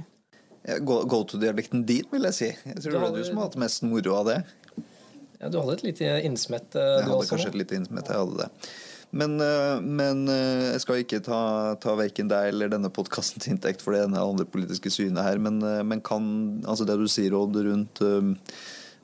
Go 0.84 1.24
to-dialekten 1.24 1.88
din, 1.88 2.04
vil 2.12 2.28
jeg 2.28 2.36
si. 2.36 2.52
Jeg 2.52 2.84
tror 2.84 2.92
du 2.92 3.00
det 3.00 3.08
er 3.08 3.16
du 3.16 3.28
som 3.30 3.40
har 3.40 3.48
hatt 3.48 3.60
mest 3.64 3.88
moro 3.88 4.20
av 4.20 4.28
det. 4.28 4.38
Ja, 5.40 5.48
Du 5.48 5.56
hadde 5.56 5.78
et 5.78 5.88
lite 5.88 6.12
innsmett, 6.28 6.68
uh, 6.76 7.00
jeg 7.00 7.08
hadde 7.08 7.28
kanskje 7.32 7.52
et 7.54 7.60
lite 7.62 7.80
innsmett, 7.80 8.12
jeg 8.12 8.20
hadde 8.26 8.44
det. 8.44 8.70
Men, 9.10 9.40
eh, 9.40 9.80
men, 9.82 10.28
eh, 10.28 10.72
jeg 10.72 10.82
skal 10.84 11.00
ikke 11.02 11.18
ta, 11.26 11.40
ta 11.82 11.96
verken 11.98 12.28
deg 12.30 12.52
eller 12.52 12.70
denne 12.70 12.92
podkasten 12.94 13.42
til 13.42 13.56
inntekt 13.56 13.82
for 13.82 13.96
det 13.96 14.04
ene 14.04 14.22
andre 14.22 14.46
politiske 14.46 14.92
synet 14.94 15.24
her. 15.26 15.40
Men, 15.42 15.58
eh, 15.66 15.82
men, 15.82 16.02
kan 16.04 16.62
altså 16.62 16.86
det 16.86 16.98
du 17.00 17.08
sier, 17.10 17.34
Odd, 17.34 17.58
rundt 17.66 18.02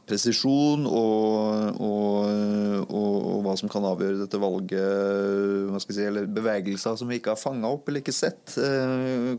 presisjon 0.06 0.84
og, 0.86 1.80
og, 1.82 2.28
og, 2.86 3.14
og, 3.16 3.40
hva 3.42 3.56
som 3.58 3.70
kan 3.70 3.88
avgjøre 3.88 4.20
dette 4.20 4.38
valget, 4.38 5.72
hva 5.72 5.80
skal 5.82 5.96
jeg 5.96 5.98
si, 5.98 6.04
eller 6.12 6.28
bevegelser 6.30 7.00
som 7.00 7.10
vi 7.10 7.18
ikke 7.18 7.32
har 7.34 7.40
fanga 7.40 7.72
opp 7.74 7.90
eller 7.90 8.04
ikke 8.04 8.14
sett, 8.14 8.54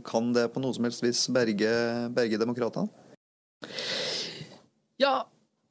kan 0.03 0.33
det 0.35 0.49
på 0.51 0.59
noe 0.59 0.75
som 0.75 0.89
helst 0.89 1.05
vis 1.05 1.23
berge, 1.31 1.71
berge 2.11 2.41
demokratene? 2.41 2.91
Ja, 4.99 5.21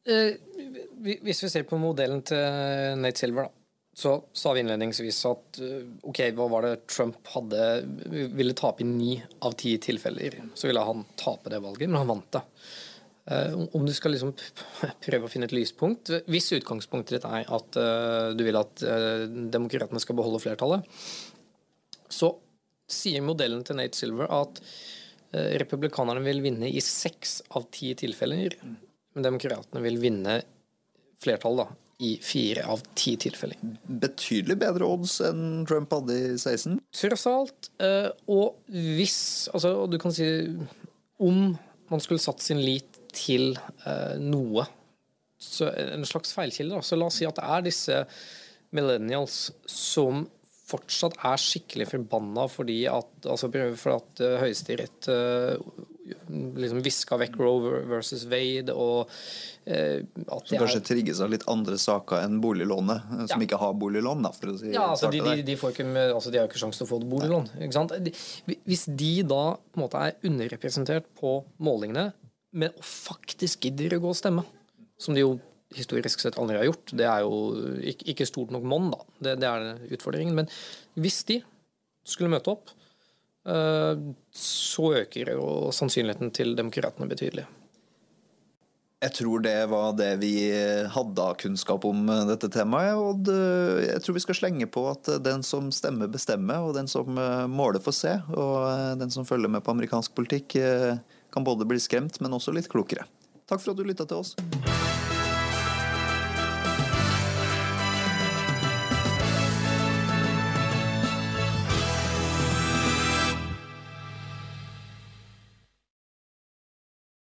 hvis 0.08 1.44
vi 1.44 1.52
ser 1.52 1.68
på 1.68 1.76
modellen 1.82 2.24
til 2.24 2.96
Nate 2.96 3.20
Silver, 3.20 3.50
da 3.50 3.65
så 3.98 4.24
sa 4.32 4.52
vi 4.52 4.60
innledningsvis 4.60 5.18
at 5.24 5.58
eh, 5.64 5.84
ok, 6.04 6.18
hva 6.36 6.46
var 6.52 6.66
det 6.66 6.72
Trump 6.84 7.16
hadde 7.32 7.60
ville 8.36 8.52
tape 8.52 8.84
i 8.84 8.88
ni 8.88 9.14
av 9.40 9.54
ti 9.56 9.70
tilfeller. 9.80 10.34
Så 10.52 10.68
ville 10.68 10.82
han 10.84 11.06
tape 11.16 11.48
det 11.48 11.62
valget, 11.64 11.88
men 11.88 12.02
han 12.02 12.10
vant 12.10 12.28
det. 12.36 12.42
Eh, 13.32 13.54
om 13.56 13.86
du 13.88 13.94
skal 13.96 14.12
liksom 14.12 14.34
prøve 15.06 15.24
å 15.24 15.30
finne 15.32 15.48
et 15.48 15.54
lyspunkt 15.56 16.12
Hvis 16.28 16.52
utgangspunktet 16.58 17.16
ditt 17.16 17.24
er 17.24 17.48
at 17.56 17.78
uh, 17.80 18.34
du 18.36 18.44
vil 18.44 18.60
at 18.60 18.84
demokratene 19.56 20.02
skal 20.04 20.20
beholde 20.20 20.42
flertallet, 20.44 20.84
så 22.12 22.34
sier 22.92 23.24
modellen 23.24 23.64
til 23.64 23.80
Nate 23.80 23.96
Silver 23.96 24.28
at 24.42 24.60
republikanerne 25.32 26.22
vil 26.22 26.38
vinne 26.44 26.68
i 26.68 26.80
seks 26.84 27.40
av 27.58 27.66
ti 27.74 27.90
tilfeller, 27.98 28.54
men 28.62 29.24
demokratene 29.26 29.82
vil 29.82 29.98
vinne 30.00 30.36
flertall 31.20 31.58
da, 31.64 31.66
i 31.98 32.16
fire 32.20 32.66
av 32.68 32.82
ti 32.98 33.14
tilfeller. 33.20 33.56
Betydelig 34.02 34.58
bedre 34.60 34.88
odds 34.88 35.16
enn 35.24 35.64
Trump 35.68 35.94
hadde 35.96 36.16
i 36.16 36.34
16? 36.36 36.78
Tross 37.00 37.26
alt. 37.30 37.70
Eh, 37.80 38.10
og 38.28 38.58
hvis 38.68 39.48
Altså, 39.54 39.86
du 39.88 39.96
kan 40.00 40.12
si 40.12 40.26
Om 41.16 41.56
man 41.88 42.02
skulle 42.02 42.20
satt 42.20 42.42
sin 42.44 42.60
lit 42.60 42.98
til 43.16 43.54
eh, 43.86 44.16
noe, 44.20 44.66
så 45.40 45.70
en 45.70 46.04
slags 46.04 46.34
feilkilde, 46.36 46.82
så 46.84 46.98
la 46.98 47.08
oss 47.08 47.20
si 47.20 47.28
at 47.28 47.38
det 47.38 47.44
er 47.46 47.64
disse 47.64 48.00
millennials 48.76 49.38
som 49.70 50.26
fortsatt 50.66 51.16
er 51.24 51.40
skikkelig 51.40 51.86
forbanna 51.92 52.48
fordi 52.50 52.80
at, 52.90 53.12
altså, 53.24 53.48
for 53.78 53.94
at 53.94 54.22
uh, 54.24 54.38
Høyesterett 54.42 55.08
liksom 56.56 56.82
viska 56.84 57.18
vekk 57.20 57.38
Roe 57.40 57.80
versus 57.90 58.24
Wade, 58.30 58.74
og 58.74 59.10
eh, 59.64 60.04
at 60.04 60.50
Som 60.50 60.60
kanskje 60.60 60.80
er... 60.80 60.84
trigges 60.90 61.22
av 61.24 61.32
litt 61.32 61.46
andre 61.50 61.78
saker 61.80 62.22
enn 62.24 62.38
boliglånet, 62.42 63.08
som 63.26 63.36
ja. 63.36 63.42
ikke 63.48 63.60
har 63.62 63.74
boliglån, 63.80 64.22
da, 64.26 64.32
for 64.36 64.52
å 64.52 64.58
si 64.60 64.74
Ja, 64.74 64.90
altså, 64.92 65.10
de, 65.12 65.22
de, 65.24 65.42
de, 65.46 65.58
får 65.60 65.74
ikke, 65.74 65.88
altså, 66.06 66.32
de 66.34 66.42
har 66.42 66.50
ikke 66.50 66.62
sjanse 66.62 66.82
til 66.82 66.88
å 66.88 66.92
få 66.92 67.00
boliglån. 67.02 67.50
Ikke 67.60 67.78
sant? 67.78 67.96
Hvis 68.68 68.86
de 68.88 69.12
da 69.26 69.42
på 69.58 69.80
en 69.80 69.86
måte 69.86 70.06
er 70.06 70.30
underrepresentert 70.30 71.10
på 71.18 71.40
målingene, 71.62 72.08
men 72.56 72.72
faktisk 72.80 73.66
gidder 73.68 73.98
å 73.98 74.04
gå 74.06 74.14
og 74.14 74.18
stemme, 74.18 74.46
som 75.00 75.16
de 75.16 75.24
jo 75.26 75.36
historisk 75.76 76.22
sett 76.22 76.38
aldri 76.40 76.58
har 76.60 76.68
gjort. 76.68 76.92
Det 76.96 77.06
er 77.08 77.24
jo 77.26 77.76
ikke 78.12 78.26
stort 78.28 78.52
nok 78.54 78.64
monn, 78.68 78.90
da. 78.94 79.00
Det, 79.18 79.36
det, 79.42 79.50
er 79.50 79.94
utfordringen. 79.96 80.36
Men 80.38 80.50
hvis 81.02 81.22
de 81.28 81.40
skulle 82.06 82.30
møte 82.32 82.52
opp, 82.54 82.70
så 83.46 84.88
øker 85.02 85.30
jo 85.36 85.46
sannsynligheten 85.74 86.32
til 86.34 86.56
demokratene 86.58 87.06
betydelig. 87.06 87.44
Jeg 89.04 89.12
tror 89.12 89.42
det 89.44 89.58
var 89.70 89.92
det 89.94 90.08
vi 90.22 90.32
hadde 90.90 91.22
av 91.22 91.36
kunnskap 91.38 91.84
om 91.86 92.08
dette 92.26 92.48
temaet. 92.50 92.96
Og 92.96 93.28
jeg 93.84 94.02
tror 94.02 94.16
vi 94.16 94.24
skal 94.24 94.38
slenge 94.40 94.68
på 94.72 94.86
at 94.90 95.12
den 95.22 95.44
som 95.46 95.68
stemmer, 95.74 96.10
bestemmer, 96.10 96.64
og 96.64 96.74
den 96.78 96.90
som 96.90 97.12
eh, 97.20 97.44
måler, 97.46 97.82
får 97.84 97.98
se. 98.00 98.16
Og 98.32 98.56
eh, 98.72 98.96
den 99.04 99.12
som 99.14 99.28
følger 99.28 99.52
med 99.52 99.62
på 99.62 99.76
amerikansk 99.76 100.16
politikk, 100.16 100.58
kan 101.36 101.44
både 101.44 101.68
bli 101.68 101.78
skremt, 101.82 102.18
men 102.24 102.34
også 102.34 102.56
litt 102.56 102.72
klokere. 102.72 103.04
Takk 103.46 103.60
for 103.62 103.74
at 103.74 103.78
du 103.78 103.86
lytta 103.86 104.08
til 104.08 104.24
oss. 104.24 104.34